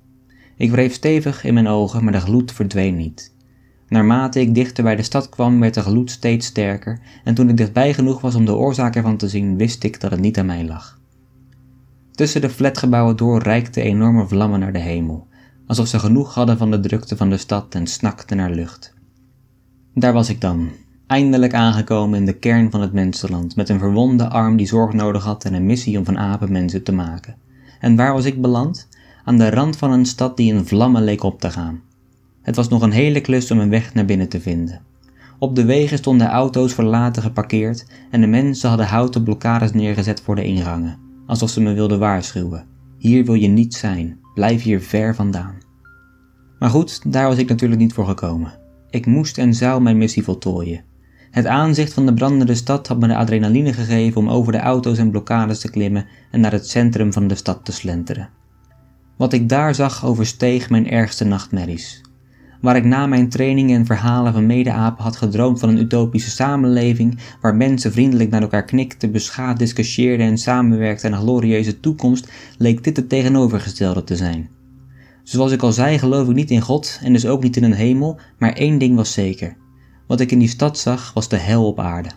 Ik 0.55 0.71
wreef 0.71 0.93
stevig 0.93 1.43
in 1.43 1.53
mijn 1.53 1.67
ogen, 1.67 2.03
maar 2.03 2.13
de 2.13 2.19
gloed 2.19 2.51
verdween 2.51 2.95
niet. 2.95 3.35
Naarmate 3.87 4.39
ik 4.39 4.55
dichter 4.55 4.83
bij 4.83 4.95
de 4.95 5.03
stad 5.03 5.29
kwam, 5.29 5.59
werd 5.59 5.73
de 5.73 5.81
gloed 5.81 6.11
steeds 6.11 6.45
sterker, 6.45 6.99
en 7.23 7.33
toen 7.33 7.49
ik 7.49 7.57
dichtbij 7.57 7.93
genoeg 7.93 8.21
was 8.21 8.35
om 8.35 8.45
de 8.45 8.55
oorzaak 8.55 8.95
ervan 8.95 9.17
te 9.17 9.29
zien, 9.29 9.57
wist 9.57 9.83
ik 9.83 9.99
dat 10.01 10.11
het 10.11 10.19
niet 10.19 10.39
aan 10.39 10.45
mij 10.45 10.65
lag. 10.65 10.99
Tussen 12.11 12.41
de 12.41 12.49
flatgebouwen 12.49 13.17
door 13.17 13.41
reikten 13.41 13.83
enorme 13.83 14.27
vlammen 14.27 14.59
naar 14.59 14.73
de 14.73 14.79
hemel, 14.79 15.27
alsof 15.67 15.87
ze 15.87 15.99
genoeg 15.99 16.33
hadden 16.33 16.57
van 16.57 16.71
de 16.71 16.79
drukte 16.79 17.17
van 17.17 17.29
de 17.29 17.37
stad 17.37 17.75
en 17.75 17.87
snakten 17.87 18.37
naar 18.37 18.51
lucht. 18.51 18.93
Daar 19.93 20.13
was 20.13 20.29
ik 20.29 20.41
dan, 20.41 20.69
eindelijk 21.07 21.53
aangekomen 21.53 22.19
in 22.19 22.25
de 22.25 22.37
kern 22.37 22.71
van 22.71 22.81
het 22.81 22.93
mensenland, 22.93 23.55
met 23.55 23.69
een 23.69 23.79
verwonde 23.79 24.29
arm 24.29 24.57
die 24.57 24.67
zorg 24.67 24.93
nodig 24.93 25.23
had 25.23 25.45
en 25.45 25.53
een 25.53 25.65
missie 25.65 25.97
om 25.97 26.05
van 26.05 26.17
apen 26.17 26.51
mensen 26.51 26.83
te 26.83 26.91
maken. 26.91 27.35
En 27.79 27.95
waar 27.95 28.13
was 28.13 28.25
ik 28.25 28.41
beland? 28.41 28.87
Aan 29.23 29.37
de 29.37 29.49
rand 29.49 29.77
van 29.77 29.91
een 29.91 30.05
stad 30.05 30.37
die 30.37 30.53
in 30.53 30.65
vlammen 30.65 31.03
leek 31.03 31.23
op 31.23 31.39
te 31.39 31.51
gaan. 31.51 31.81
Het 32.47 32.55
was 32.55 32.67
nog 32.67 32.81
een 32.81 32.91
hele 32.91 33.21
klus 33.21 33.51
om 33.51 33.59
een 33.59 33.69
weg 33.69 33.93
naar 33.93 34.05
binnen 34.05 34.29
te 34.29 34.41
vinden. 34.41 34.81
Op 35.39 35.55
de 35.55 35.65
wegen 35.65 35.97
stonden 35.97 36.27
auto's 36.27 36.73
verlaten 36.73 37.21
geparkeerd 37.21 37.85
en 38.11 38.21
de 38.21 38.27
mensen 38.27 38.69
hadden 38.69 38.87
houten 38.87 39.23
blokkades 39.23 39.71
neergezet 39.71 40.21
voor 40.21 40.35
de 40.35 40.43
ingangen, 40.43 40.99
alsof 41.25 41.49
ze 41.49 41.61
me 41.61 41.73
wilden 41.73 41.99
waarschuwen. 41.99 42.65
Hier 42.97 43.25
wil 43.25 43.33
je 43.33 43.47
niet 43.47 43.73
zijn, 43.73 44.19
blijf 44.33 44.63
hier 44.63 44.81
ver 44.81 45.15
vandaan. 45.15 45.57
Maar 46.59 46.69
goed, 46.69 47.11
daar 47.11 47.27
was 47.27 47.37
ik 47.37 47.49
natuurlijk 47.49 47.81
niet 47.81 47.93
voor 47.93 48.05
gekomen. 48.05 48.53
Ik 48.89 49.05
moest 49.05 49.37
en 49.37 49.53
zou 49.53 49.81
mijn 49.81 49.97
missie 49.97 50.23
voltooien. 50.23 50.83
Het 51.31 51.45
aanzicht 51.45 51.93
van 51.93 52.05
de 52.05 52.13
brandende 52.13 52.55
stad 52.55 52.87
had 52.87 52.99
me 52.99 53.07
de 53.07 53.15
adrenaline 53.15 53.73
gegeven 53.73 54.21
om 54.21 54.29
over 54.29 54.51
de 54.51 54.59
auto's 54.59 54.97
en 54.97 55.11
blokkades 55.11 55.59
te 55.59 55.69
klimmen 55.69 56.05
en 56.31 56.39
naar 56.39 56.51
het 56.51 56.69
centrum 56.69 57.13
van 57.13 57.27
de 57.27 57.35
stad 57.35 57.65
te 57.65 57.71
slenteren. 57.71 58.29
Wat 59.17 59.33
ik 59.33 59.49
daar 59.49 59.75
zag 59.75 60.05
oversteeg 60.05 60.69
mijn 60.69 60.89
ergste 60.89 61.25
nachtmerries. 61.25 62.05
Waar 62.61 62.75
ik 62.75 62.83
na 62.83 63.07
mijn 63.07 63.29
trainingen 63.29 63.79
en 63.79 63.85
verhalen 63.85 64.33
van 64.33 64.45
medeapen 64.45 65.03
had 65.03 65.15
gedroomd 65.15 65.59
van 65.59 65.69
een 65.69 65.79
utopische 65.79 66.29
samenleving, 66.29 67.19
waar 67.41 67.55
mensen 67.55 67.91
vriendelijk 67.91 68.29
naar 68.29 68.41
elkaar 68.41 68.65
knikten, 68.65 69.11
beschaafd 69.11 69.59
discussieerden 69.59 70.27
en 70.27 70.37
samenwerkten 70.37 71.11
aan 71.11 71.19
een 71.19 71.25
glorieuze 71.25 71.79
toekomst, 71.79 72.31
leek 72.57 72.83
dit 72.83 72.97
het 72.97 73.09
tegenovergestelde 73.09 74.03
te 74.03 74.15
zijn. 74.15 74.49
Zoals 75.23 75.51
ik 75.51 75.61
al 75.61 75.71
zei, 75.71 75.99
geloof 75.99 76.27
ik 76.29 76.35
niet 76.35 76.51
in 76.51 76.61
God 76.61 76.99
en 77.03 77.13
dus 77.13 77.25
ook 77.25 77.43
niet 77.43 77.57
in 77.57 77.63
een 77.63 77.73
hemel, 77.73 78.19
maar 78.37 78.53
één 78.53 78.77
ding 78.77 78.95
was 78.95 79.13
zeker. 79.13 79.57
Wat 80.07 80.19
ik 80.19 80.31
in 80.31 80.39
die 80.39 80.47
stad 80.47 80.77
zag, 80.77 81.13
was 81.13 81.29
de 81.29 81.37
hel 81.37 81.67
op 81.67 81.79
aarde. 81.79 82.09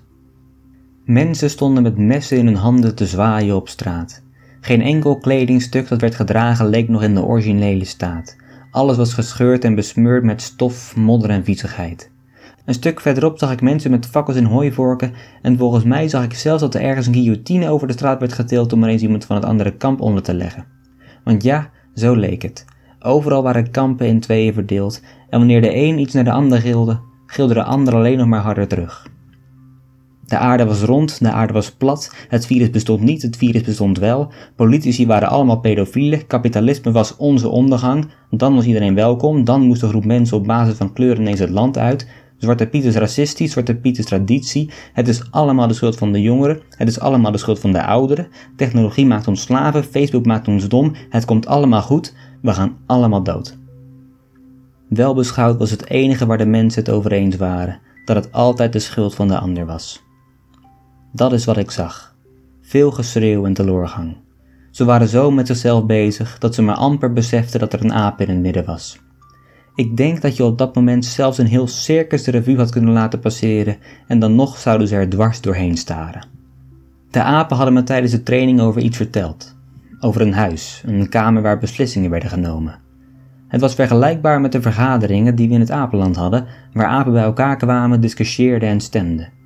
Mensen 1.04 1.50
stonden 1.50 1.82
met 1.82 1.97
messen 1.97 2.38
in 2.38 2.47
hun 2.47 2.56
handen 2.56 2.94
te 2.94 3.06
zwaaien 3.06 3.56
op 3.56 3.68
straat. 3.68 4.23
Geen 4.61 4.82
enkel 4.82 5.18
kledingstuk 5.18 5.88
dat 5.88 6.00
werd 6.00 6.14
gedragen 6.14 6.68
leek 6.68 6.88
nog 6.88 7.02
in 7.02 7.14
de 7.14 7.25
originele 7.25 7.85
staat. 7.85 8.37
Alles 8.71 8.97
was 8.97 9.15
gescheurd 9.15 9.65
en 9.65 9.75
besmeurd 9.75 10.25
met 10.25 10.43
stof, 10.43 10.97
modder 10.97 11.31
en 11.31 11.45
viezigheid. 11.45 12.11
Een 12.65 12.75
stuk 12.75 13.00
verderop 13.00 13.39
zag 13.39 13.53
ik 13.53 13.61
mensen 13.61 13.91
met 13.91 14.07
fakkels 14.07 14.37
en 14.37 14.45
hooivorken 14.45 15.12
en 15.43 15.59
volgens 15.59 15.85
mij 15.85 16.09
zag 16.09 16.25
ik 16.25 16.35
zelfs 16.35 16.62
dat 16.62 16.75
er 16.75 16.81
ergens 16.81 17.07
een 17.07 17.15
guillotine 17.15 17.69
over 17.69 17.87
de 17.87 17.93
straat 17.93 18.21
werd 18.21 18.33
geteeld 18.33 18.73
om 18.73 18.83
er 18.83 18.89
eens 18.89 19.03
iemand 19.03 19.25
van 19.25 19.37
het 19.37 19.45
andere 19.45 19.77
kamp 19.77 20.00
onder 20.00 20.23
te 20.23 20.35
leggen. 20.35 20.67
Want 21.25 21.43
ja, 21.43 21.71
zo 21.95 22.15
leek 22.15 22.43
het. 22.43 22.65
Overal 23.00 23.43
waren 23.43 23.71
kampen 23.71 24.07
in 24.07 24.21
tweeën 24.21 24.53
verdeeld 24.53 25.03
en 25.29 25.39
wanneer 25.39 25.61
de 25.61 25.75
een 25.75 25.99
iets 25.99 26.15
naar 26.15 26.25
de 26.25 26.33
ander 26.33 26.61
gilde, 26.61 27.00
gilde 27.27 27.55
de 27.55 27.65
ander 27.65 27.95
alleen 27.95 28.19
nog 28.19 28.27
maar 28.27 28.41
harder 28.41 28.69
terug. 28.69 29.07
De 30.30 30.38
aarde 30.38 30.64
was 30.64 30.82
rond, 30.82 31.18
de 31.20 31.30
aarde 31.30 31.52
was 31.52 31.70
plat, 31.70 32.14
het 32.28 32.46
virus 32.46 32.70
bestond 32.70 33.00
niet, 33.00 33.22
het 33.22 33.37
virus 33.37 33.62
bestond 33.62 33.99
wel, 33.99 34.32
politici 34.56 35.06
waren 35.06 35.28
allemaal 35.28 35.60
pedofielen, 35.60 36.26
kapitalisme 36.26 36.92
was 36.92 37.16
onze 37.16 37.49
ondergang, 37.49 38.08
dan 38.30 38.54
was 38.54 38.64
iedereen 38.64 38.94
welkom, 38.94 39.44
dan 39.44 39.62
moest 39.62 39.82
een 39.82 39.88
groep 39.88 40.04
mensen 40.04 40.37
op 40.37 40.46
basis 40.46 40.76
van 40.76 40.92
kleur 40.92 41.18
ineens 41.18 41.38
het 41.38 41.50
land 41.50 41.78
uit, 41.78 42.08
Zwarte 42.37 42.66
Piet 42.66 42.84
is 42.84 42.94
racistisch, 42.94 43.52
Zwarte 43.52 43.75
Piet 43.75 43.99
is 43.99 44.04
traditie, 44.04 44.70
het 44.92 45.08
is 45.08 45.30
allemaal 45.30 45.68
de 45.68 45.75
schuld 45.75 45.96
van 45.96 46.12
de 46.12 46.20
jongeren, 46.20 46.60
het 46.76 46.88
is 46.88 47.00
allemaal 47.00 47.32
de 47.32 47.38
schuld 47.38 47.58
van 47.58 47.72
de 47.72 47.84
ouderen, 47.84 48.28
technologie 48.56 49.06
maakt 49.06 49.28
ons 49.28 49.40
slaven, 49.40 49.84
Facebook 49.84 50.26
maakt 50.26 50.49
ons 50.49 50.68
dom, 50.68 50.92
het 51.08 51.25
komt 51.25 51.46
allemaal 51.46 51.82
goed, 51.82 52.14
we 52.42 52.52
gaan 52.52 52.76
allemaal 52.87 53.22
dood. 53.22 53.58
Wel 54.88 55.14
beschouwd 55.14 55.58
was 55.58 55.70
het 55.70 55.88
enige 55.88 56.26
waar 56.26 56.38
de 56.38 56.46
mensen 56.46 56.82
het 56.82 56.92
over 56.92 57.12
eens 57.12 57.37
waren, 57.37 57.80
dat 58.04 58.16
het 58.16 58.32
altijd 58.32 58.72
de 58.72 58.78
schuld 58.78 59.14
van 59.14 59.28
de 59.28 59.38
ander 59.38 59.66
was. 59.66 60.08
Dat 61.12 61.33
is 61.33 61.45
wat 61.45 61.57
ik 61.57 61.71
zag. 61.71 62.14
Veel 62.61 62.90
geschreeuw 62.90 63.45
en 63.45 63.52
teleurgang. 63.52 64.17
Ze 64.71 64.85
waren 64.85 65.09
zo 65.09 65.31
met 65.31 65.47
zichzelf 65.47 65.87
bezig 65.87 66.38
dat 66.38 66.55
ze 66.55 66.62
maar 66.62 66.76
amper 66.76 67.12
beseften 67.12 67.61
dat 67.61 67.73
er 67.73 67.85
een 67.85 67.93
aap 67.93 68.21
in 68.21 68.29
het 68.29 68.38
midden 68.38 68.64
was. 68.64 69.00
Ik 69.75 69.97
denk 69.97 70.21
dat 70.21 70.37
je 70.37 70.45
op 70.45 70.59
dat 70.59 70.75
moment 70.75 71.05
zelfs 71.05 71.38
een 71.38 71.47
heel 71.47 71.67
circus 71.67 72.23
de 72.23 72.31
revue 72.31 72.57
had 72.57 72.71
kunnen 72.71 72.93
laten 72.93 73.21
passeren 73.21 73.76
en 74.07 74.19
dan 74.19 74.35
nog 74.35 74.59
zouden 74.59 74.88
ze 74.88 74.95
er 74.95 75.09
dwars 75.09 75.40
doorheen 75.40 75.76
staren. 75.76 76.26
De 77.11 77.23
apen 77.23 77.57
hadden 77.57 77.75
me 77.75 77.83
tijdens 77.83 78.12
de 78.12 78.23
training 78.23 78.61
over 78.61 78.83
iets 78.83 78.97
verteld. 78.97 79.57
Over 80.00 80.21
een 80.21 80.35
huis, 80.35 80.83
een 80.87 81.09
kamer 81.09 81.43
waar 81.43 81.59
beslissingen 81.59 82.11
werden 82.11 82.31
genomen. 82.31 82.79
Het 83.49 83.61
was 83.61 83.75
vergelijkbaar 83.75 84.40
met 84.40 84.52
de 84.52 84.62
vergaderingen 84.62 85.35
die 85.35 85.49
we 85.49 85.55
in 85.55 85.61
het 85.61 85.71
apenland 85.71 86.17
hadden, 86.17 86.47
waar 86.73 86.87
apen 86.87 87.12
bij 87.12 87.23
elkaar 87.23 87.57
kwamen, 87.57 88.00
discussieerden 88.00 88.69
en 88.69 88.81
stemden. 88.81 89.39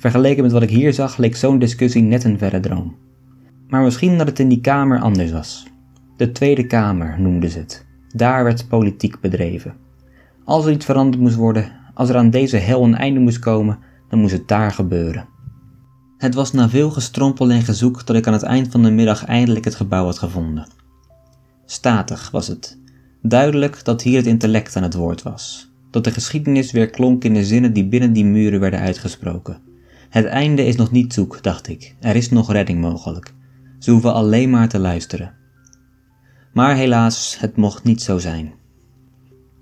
Vergeleken 0.00 0.42
met 0.42 0.52
wat 0.52 0.62
ik 0.62 0.70
hier 0.70 0.92
zag, 0.92 1.16
leek 1.16 1.36
zo'n 1.36 1.58
discussie 1.58 2.02
net 2.02 2.24
een 2.24 2.38
verre 2.38 2.60
droom. 2.60 2.96
Maar 3.68 3.82
misschien 3.82 4.18
dat 4.18 4.26
het 4.26 4.38
in 4.38 4.48
die 4.48 4.60
kamer 4.60 5.00
anders 5.00 5.32
was. 5.32 5.66
De 6.16 6.32
Tweede 6.32 6.66
Kamer 6.66 7.20
noemden 7.20 7.50
ze 7.50 7.58
het. 7.58 7.86
Daar 8.08 8.44
werd 8.44 8.68
politiek 8.68 9.20
bedreven. 9.20 9.74
Als 10.44 10.66
er 10.66 10.72
iets 10.72 10.84
veranderd 10.84 11.22
moest 11.22 11.34
worden, 11.34 11.72
als 11.94 12.08
er 12.08 12.16
aan 12.16 12.30
deze 12.30 12.56
hel 12.56 12.84
een 12.84 12.96
einde 12.96 13.20
moest 13.20 13.38
komen, 13.38 13.78
dan 14.08 14.18
moest 14.18 14.32
het 14.32 14.48
daar 14.48 14.70
gebeuren. 14.70 15.28
Het 16.18 16.34
was 16.34 16.52
na 16.52 16.68
veel 16.68 16.90
gestrompel 16.90 17.50
en 17.50 17.62
gezoek 17.62 18.06
dat 18.06 18.16
ik 18.16 18.26
aan 18.26 18.32
het 18.32 18.42
eind 18.42 18.68
van 18.70 18.82
de 18.82 18.90
middag 18.90 19.24
eindelijk 19.24 19.64
het 19.64 19.74
gebouw 19.74 20.04
had 20.04 20.18
gevonden. 20.18 20.68
Statig 21.66 22.30
was 22.30 22.48
het. 22.48 22.78
Duidelijk 23.22 23.84
dat 23.84 24.02
hier 24.02 24.16
het 24.16 24.26
intellect 24.26 24.76
aan 24.76 24.82
het 24.82 24.94
woord 24.94 25.22
was. 25.22 25.72
Dat 25.90 26.04
de 26.04 26.10
geschiedenis 26.10 26.72
weer 26.72 26.90
klonk 26.90 27.24
in 27.24 27.34
de 27.34 27.44
zinnen 27.44 27.72
die 27.72 27.88
binnen 27.88 28.12
die 28.12 28.24
muren 28.24 28.60
werden 28.60 28.80
uitgesproken. 28.80 29.69
Het 30.10 30.24
einde 30.24 30.66
is 30.66 30.76
nog 30.76 30.90
niet 30.90 31.12
zoek, 31.12 31.42
dacht 31.42 31.68
ik. 31.68 31.94
Er 32.00 32.16
is 32.16 32.30
nog 32.30 32.52
redding 32.52 32.80
mogelijk. 32.80 33.34
Ze 33.78 33.90
hoeven 33.90 34.14
alleen 34.14 34.50
maar 34.50 34.68
te 34.68 34.78
luisteren. 34.78 35.34
Maar 36.52 36.76
helaas, 36.76 37.36
het 37.38 37.56
mocht 37.56 37.84
niet 37.84 38.02
zo 38.02 38.18
zijn. 38.18 38.52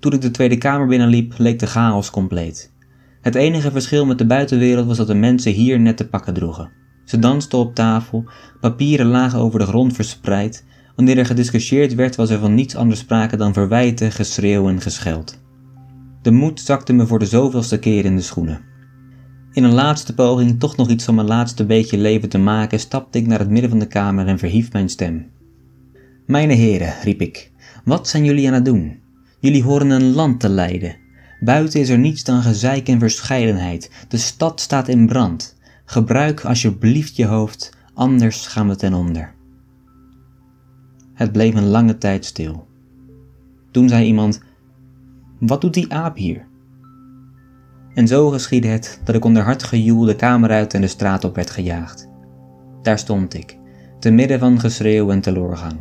Toen 0.00 0.12
ik 0.12 0.21
de 0.21 0.31
Tweede 0.31 0.59
Kamer 0.59 0.87
binnenliep, 0.87 1.35
leek 1.37 1.59
de 1.59 1.67
chaos 1.67 2.11
compleet. 2.11 2.73
Het 3.21 3.35
enige 3.35 3.71
verschil 3.71 4.07
met 4.07 4.19
de 4.19 4.26
buitenwereld 4.26 4.87
was 4.87 4.97
dat 4.97 5.07
de 5.07 5.14
mensen 5.14 5.52
hier 5.52 5.81
net 5.81 5.97
te 5.97 6.09
pakken 6.09 6.35
droegen. 6.35 6.71
Ze 7.05 7.19
dansten 7.19 7.59
op 7.59 7.75
tafel, 7.75 8.25
papieren 8.61 9.07
lagen 9.07 9.38
over 9.38 9.59
de 9.59 9.67
grond 9.67 9.95
verspreid. 9.95 10.64
Wanneer 10.97 11.19
er 11.19 11.26
gediscussieerd 11.26 11.95
werd, 11.95 12.17
was 12.17 12.31
er 12.31 12.38
van 12.38 12.55
niets 12.55 12.76
anders 12.76 13.00
sprake 13.00 13.37
dan 13.37 13.52
verwijten, 13.52 14.12
geschreeuw 14.12 14.69
en 14.69 14.81
gescheld. 14.81 15.40
De 16.23 16.31
moed 16.31 16.61
zakte 16.61 16.93
me 16.93 17.07
voor 17.07 17.19
de 17.19 17.26
zoveelste 17.26 17.78
keer 17.78 18.05
in 18.05 18.17
de 18.17 18.23
schoenen. 18.23 18.61
In 19.59 19.65
een 19.65 19.75
laatste 19.75 20.15
poging 20.15 20.61
toch 20.61 20.77
nog 20.77 20.88
iets 20.88 21.05
van 21.05 21.15
mijn 21.15 21.27
laatste 21.27 21.67
beetje 21.67 21.99
leven 21.99 22.29
te 22.29 22.38
maken, 22.38 22.81
stapte 22.81 23.19
ik 23.19 23.27
naar 23.27 23.38
het 23.38 23.50
midden 23.50 23.71
van 23.71 23.79
de 23.79 23.87
kamer 23.87 24.27
en 24.27 24.38
verhief 24.38 24.73
mijn 24.73 24.88
stem. 24.88 25.31
Mijne 26.27 26.53
heren, 26.53 26.95
riep 27.03 27.21
ik, 27.21 27.50
wat 27.85 28.09
zijn 28.09 28.25
jullie 28.25 28.47
aan 28.49 28.54
het 28.54 28.65
doen? 28.65 29.00
Jullie 29.41 29.63
horen 29.63 29.91
een 29.91 30.13
land 30.13 30.41
te 30.41 30.49
leiden. 30.49 30.97
Buiten 31.41 31.80
is 31.80 31.89
er 31.89 31.99
niets 31.99 32.25
dan 32.25 32.43
gezeik 32.43 32.89
en 32.89 32.99
verscheidenheid. 32.99 33.91
De 34.09 34.17
stad 34.17 34.61
staat 34.61 34.89
in 34.89 35.06
brand. 35.06 35.56
Gebruik 35.85 36.45
alsjeblieft 36.45 37.17
je 37.17 37.26
hoofd, 37.26 37.76
anders 37.95 38.47
gaan 38.47 38.69
we 38.69 38.76
ten 38.76 38.95
onder. 38.95 39.35
Het 41.15 41.32
bleef 41.32 41.54
een 41.54 41.69
lange 41.69 41.99
tijd 41.99 42.25
stil. 42.25 42.67
Toen 43.71 43.89
zei 43.89 44.06
iemand: 44.06 44.41
Wat 45.39 45.61
doet 45.61 45.75
die 45.75 45.93
aap 45.93 46.17
hier? 46.17 46.48
En 47.99 48.08
zo 48.08 48.28
geschiedde 48.28 48.69
het 48.69 49.00
dat 49.04 49.15
ik 49.15 49.25
onder 49.25 49.43
hard 49.43 49.63
gejoel 49.63 50.04
de 50.04 50.17
kamer 50.17 50.50
uit 50.50 50.75
en 50.75 50.80
de 50.80 50.87
straat 50.87 51.25
op 51.25 51.34
werd 51.34 51.50
gejaagd. 51.50 52.08
Daar 52.82 52.99
stond 52.99 53.34
ik, 53.34 53.58
te 53.99 54.11
midden 54.11 54.39
van 54.39 54.61
geschreeuw 54.61 55.11
en 55.11 55.21
teleurgang. 55.21 55.76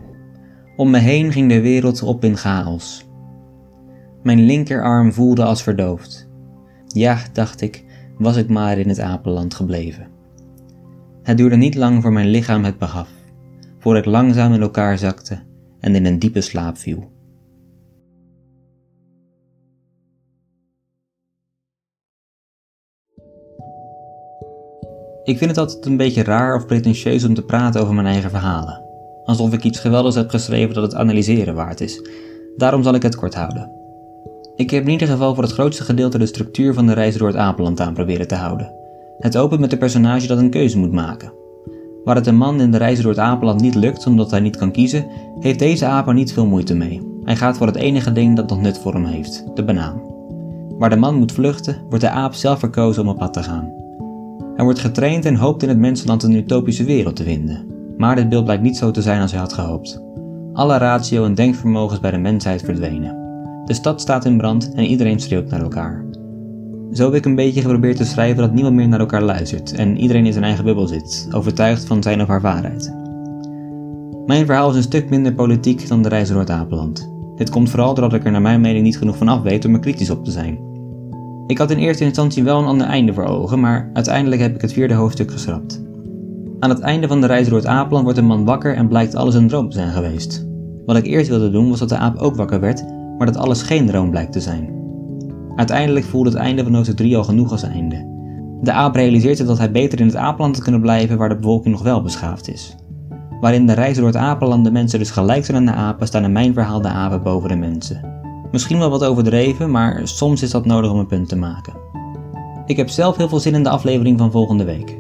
Om 0.75 0.89
me 0.89 0.97
heen 0.97 1.31
ging 1.31 1.49
de 1.49 1.61
wereld 1.61 2.03
op 2.03 2.23
in 2.23 2.37
chaos. 2.37 3.07
Mijn 4.23 4.39
linkerarm 4.39 5.13
voelde 5.13 5.43
als 5.43 5.63
verdoofd. 5.63 6.29
Ja, 6.87 7.19
dacht 7.33 7.61
ik, 7.61 7.83
was 8.17 8.35
ik 8.35 8.49
maar 8.49 8.77
in 8.77 8.89
het 8.89 8.99
apenland 8.99 9.53
gebleven. 9.53 10.07
Het 11.23 11.37
duurde 11.37 11.55
niet 11.55 11.75
lang 11.75 12.01
voor 12.01 12.11
mijn 12.11 12.27
lichaam 12.27 12.63
het 12.63 12.77
begaf, 12.77 13.09
voor 13.79 13.97
ik 13.97 14.05
langzaam 14.05 14.53
in 14.53 14.61
elkaar 14.61 14.97
zakte 14.97 15.39
en 15.79 15.95
in 15.95 16.05
een 16.05 16.19
diepe 16.19 16.41
slaap 16.41 16.77
viel. 16.77 17.11
Ik 25.27 25.37
vind 25.37 25.49
het 25.49 25.59
altijd 25.59 25.85
een 25.85 25.97
beetje 25.97 26.23
raar 26.23 26.55
of 26.55 26.65
pretentieus 26.65 27.23
om 27.23 27.33
te 27.33 27.41
praten 27.41 27.81
over 27.81 27.93
mijn 27.93 28.07
eigen 28.07 28.29
verhalen. 28.29 28.81
Alsof 29.25 29.53
ik 29.53 29.63
iets 29.63 29.79
geweldigs 29.79 30.15
heb 30.15 30.29
geschreven 30.29 30.73
dat 30.73 30.83
het 30.83 30.95
analyseren 30.95 31.55
waard 31.55 31.81
is. 31.81 32.01
Daarom 32.57 32.83
zal 32.83 32.93
ik 32.93 33.01
het 33.01 33.15
kort 33.15 33.35
houden. 33.35 33.71
Ik 34.55 34.69
heb 34.69 34.83
in 34.83 34.89
ieder 34.89 35.07
geval 35.07 35.33
voor 35.35 35.43
het 35.43 35.53
grootste 35.53 35.83
gedeelte 35.83 36.17
de 36.17 36.25
structuur 36.25 36.73
van 36.73 36.85
de 36.85 36.93
reis 36.93 37.17
door 37.17 37.27
het 37.27 37.37
Apenland 37.37 37.79
aan 37.79 37.93
proberen 37.93 38.27
te 38.27 38.35
houden. 38.35 38.71
Het 39.19 39.37
opent 39.37 39.59
met 39.59 39.71
een 39.71 39.77
personage 39.77 40.27
dat 40.27 40.37
een 40.37 40.49
keuze 40.49 40.77
moet 40.77 40.91
maken. 40.91 41.33
Waar 42.03 42.15
het 42.15 42.27
een 42.27 42.37
man 42.37 42.61
in 42.61 42.71
de 42.71 42.77
reis 42.77 43.01
door 43.01 43.11
het 43.11 43.19
Apenland 43.19 43.61
niet 43.61 43.75
lukt 43.75 44.05
omdat 44.05 44.31
hij 44.31 44.39
niet 44.39 44.57
kan 44.57 44.71
kiezen, 44.71 45.07
heeft 45.39 45.59
deze 45.59 45.85
aap 45.85 46.07
er 46.07 46.13
niet 46.13 46.33
veel 46.33 46.45
moeite 46.45 46.75
mee. 46.75 47.19
Hij 47.23 47.35
gaat 47.35 47.57
voor 47.57 47.67
het 47.67 47.75
enige 47.75 48.11
ding 48.11 48.35
dat 48.35 48.49
nog 48.49 48.61
nut 48.61 48.77
voor 48.77 48.93
hem 48.93 49.05
heeft, 49.05 49.45
de 49.53 49.63
banaan. 49.63 50.01
Waar 50.77 50.89
de 50.89 50.95
man 50.95 51.15
moet 51.15 51.31
vluchten, 51.31 51.81
wordt 51.89 52.03
de 52.03 52.09
aap 52.09 52.33
zelf 52.33 52.59
verkozen 52.59 53.01
om 53.01 53.09
op 53.09 53.17
pad 53.17 53.33
te 53.33 53.43
gaan. 53.43 53.76
Hij 54.57 54.65
wordt 54.65 54.81
getraind 54.81 55.25
en 55.25 55.35
hoopt 55.35 55.63
in 55.63 55.69
het 55.69 55.77
mensenland 55.77 56.23
een 56.23 56.33
utopische 56.33 56.83
wereld 56.83 57.15
te 57.15 57.23
vinden. 57.23 57.65
Maar 57.97 58.15
dit 58.15 58.29
beeld 58.29 58.43
blijkt 58.43 58.63
niet 58.63 58.77
zo 58.77 58.91
te 58.91 59.01
zijn 59.01 59.21
als 59.21 59.31
hij 59.31 59.39
had 59.39 59.53
gehoopt. 59.53 60.01
Alle 60.53 60.77
ratio 60.77 61.25
en 61.25 61.35
denkvermogens 61.35 61.99
bij 61.99 62.11
de 62.11 62.17
mensheid 62.17 62.61
verdwenen. 62.61 63.17
De 63.65 63.73
stad 63.73 64.01
staat 64.01 64.25
in 64.25 64.37
brand 64.37 64.73
en 64.73 64.83
iedereen 64.83 65.19
schreeuwt 65.19 65.49
naar 65.49 65.61
elkaar. 65.61 66.05
Zo 66.91 67.05
heb 67.05 67.13
ik 67.13 67.25
een 67.25 67.35
beetje 67.35 67.61
geprobeerd 67.61 67.97
te 67.97 68.05
schrijven 68.05 68.41
dat 68.41 68.53
niemand 68.53 68.75
meer 68.75 68.87
naar 68.87 68.99
elkaar 68.99 69.21
luistert 69.21 69.73
en 69.73 69.97
iedereen 69.97 70.25
in 70.25 70.33
zijn 70.33 70.45
eigen 70.45 70.63
bubbel 70.63 70.87
zit, 70.87 71.27
overtuigd 71.31 71.85
van 71.85 72.03
zijn 72.03 72.21
of 72.21 72.27
haar 72.27 72.41
waarheid. 72.41 72.93
Mijn 74.25 74.45
verhaal 74.45 74.69
is 74.69 74.75
een 74.75 74.81
stuk 74.81 75.09
minder 75.09 75.33
politiek 75.33 75.87
dan 75.87 76.01
de 76.01 76.09
reis 76.09 76.29
door 76.29 76.39
het 76.39 76.49
Apeland. 76.49 77.09
Dit 77.35 77.49
komt 77.49 77.69
vooral 77.69 77.93
doordat 77.93 78.19
ik 78.19 78.25
er 78.25 78.31
naar 78.31 78.41
mijn 78.41 78.61
mening 78.61 78.83
niet 78.83 78.97
genoeg 78.97 79.17
van 79.17 79.27
af 79.27 79.41
weet 79.41 79.65
om 79.65 79.73
er 79.73 79.79
kritisch 79.79 80.09
op 80.09 80.25
te 80.25 80.31
zijn. 80.31 80.66
Ik 81.47 81.57
had 81.57 81.71
in 81.71 81.77
eerste 81.77 82.03
instantie 82.03 82.43
wel 82.43 82.59
een 82.59 82.65
ander 82.65 82.87
einde 82.87 83.13
voor 83.13 83.23
ogen, 83.23 83.59
maar 83.59 83.89
uiteindelijk 83.93 84.41
heb 84.41 84.55
ik 84.55 84.61
het 84.61 84.73
vierde 84.73 84.93
hoofdstuk 84.93 85.31
geschrapt. 85.31 85.81
Aan 86.59 86.69
het 86.69 86.79
einde 86.79 87.07
van 87.07 87.21
de 87.21 87.27
reis 87.27 87.47
door 87.47 87.57
het 87.57 87.67
aapland 87.67 88.03
wordt 88.03 88.17
een 88.17 88.25
man 88.25 88.45
wakker 88.45 88.75
en 88.75 88.87
blijkt 88.87 89.15
alles 89.15 89.35
een 89.35 89.47
droom 89.47 89.69
te 89.69 89.77
zijn 89.77 89.91
geweest. 89.91 90.47
Wat 90.85 90.97
ik 90.97 91.05
eerst 91.05 91.29
wilde 91.29 91.51
doen 91.51 91.69
was 91.69 91.79
dat 91.79 91.89
de 91.89 91.97
aap 91.97 92.17
ook 92.17 92.35
wakker 92.35 92.59
werd, 92.59 92.85
maar 93.17 93.27
dat 93.27 93.37
alles 93.37 93.61
geen 93.61 93.85
droom 93.85 94.09
blijkt 94.09 94.31
te 94.31 94.39
zijn. 94.39 94.69
Uiteindelijk 95.55 96.05
voelde 96.05 96.29
het 96.29 96.37
einde 96.37 96.63
van 96.63 96.73
hoofdstuk 96.73 96.97
3 96.97 97.17
al 97.17 97.23
genoeg 97.23 97.51
als 97.51 97.63
einde. 97.63 98.15
De 98.61 98.71
aap 98.71 98.95
realiseert 98.95 99.37
zich 99.37 99.47
dat 99.47 99.57
hij 99.57 99.71
beter 99.71 99.99
in 99.99 100.05
het 100.05 100.15
apenland 100.15 100.55
had 100.55 100.63
kunnen 100.63 100.81
blijven 100.81 101.17
waar 101.17 101.29
de 101.29 101.35
bevolking 101.35 101.73
nog 101.73 101.83
wel 101.83 102.01
beschaafd 102.01 102.49
is. 102.49 102.75
Waarin 103.41 103.67
de 103.67 103.73
reis 103.73 103.97
door 103.97 104.07
het 104.07 104.15
apenland 104.15 104.63
de 104.63 104.71
mensen 104.71 104.99
dus 104.99 105.11
gelijk 105.11 105.45
zijn 105.45 105.57
aan 105.57 105.65
de 105.65 105.81
apen, 105.81 106.07
staan 106.07 106.23
in 106.23 106.31
mijn 106.31 106.53
verhaal 106.53 106.81
de 106.81 106.87
apen 106.87 107.23
boven 107.23 107.49
de 107.49 107.55
mensen. 107.55 108.15
Misschien 108.51 108.79
wel 108.79 108.89
wat 108.89 109.03
overdreven, 109.03 109.71
maar 109.71 110.01
soms 110.03 110.41
is 110.41 110.51
dat 110.51 110.65
nodig 110.65 110.91
om 110.91 110.99
een 110.99 111.07
punt 111.07 111.29
te 111.29 111.35
maken. 111.35 111.73
Ik 112.65 112.77
heb 112.77 112.89
zelf 112.89 113.17
heel 113.17 113.29
veel 113.29 113.39
zin 113.39 113.55
in 113.55 113.63
de 113.63 113.69
aflevering 113.69 114.17
van 114.17 114.31
volgende 114.31 114.63
week. 114.63 114.97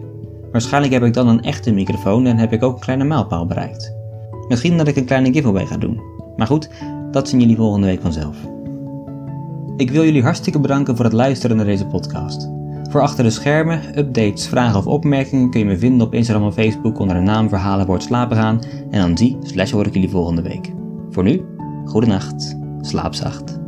Waarschijnlijk 0.51 0.93
heb 0.93 1.03
ik 1.03 1.13
dan 1.13 1.27
een 1.27 1.41
echte 1.41 1.71
microfoon 1.71 2.25
en 2.25 2.37
heb 2.37 2.53
ik 2.53 2.63
ook 2.63 2.73
een 2.73 2.81
kleine 2.81 3.03
mijlpaal 3.03 3.45
bereikt. 3.45 3.95
Misschien 4.47 4.77
dat 4.77 4.87
ik 4.87 4.95
een 4.95 5.05
kleine 5.05 5.33
giveaway 5.33 5.65
ga 5.65 5.77
doen. 5.77 6.01
Maar 6.35 6.47
goed, 6.47 6.69
dat 7.11 7.29
zien 7.29 7.39
jullie 7.39 7.55
volgende 7.55 7.87
week 7.87 8.01
vanzelf. 8.01 8.37
Ik 9.77 9.91
wil 9.91 10.03
jullie 10.03 10.23
hartstikke 10.23 10.59
bedanken 10.59 10.95
voor 10.95 11.05
het 11.05 11.13
luisteren 11.13 11.57
naar 11.57 11.65
deze 11.65 11.85
podcast. 11.85 12.49
Voor 12.89 13.01
achter 13.01 13.23
de 13.23 13.29
schermen, 13.29 13.99
updates, 13.99 14.47
vragen 14.47 14.79
of 14.79 14.87
opmerkingen 14.87 15.49
kun 15.49 15.59
je 15.59 15.65
me 15.65 15.77
vinden 15.77 16.07
op 16.07 16.13
Instagram 16.13 16.47
of 16.47 16.53
Facebook 16.53 16.99
onder 16.99 17.15
de 17.15 17.21
naam 17.21 17.49
Verhalen 17.49 17.85
wordt 17.85 18.03
slapen 18.03 18.37
gaan 18.37 18.59
en 18.91 19.01
dan 19.01 19.17
zie 19.17 19.37
slash 19.41 19.71
hoor 19.71 19.85
ik 19.85 19.93
jullie 19.93 20.09
volgende 20.09 20.41
week. 20.41 20.73
Voor 21.09 21.23
nu, 21.23 21.41
goede 21.85 22.07
nacht, 22.07 22.57
slaap 22.87 23.15
zacht. 23.15 23.66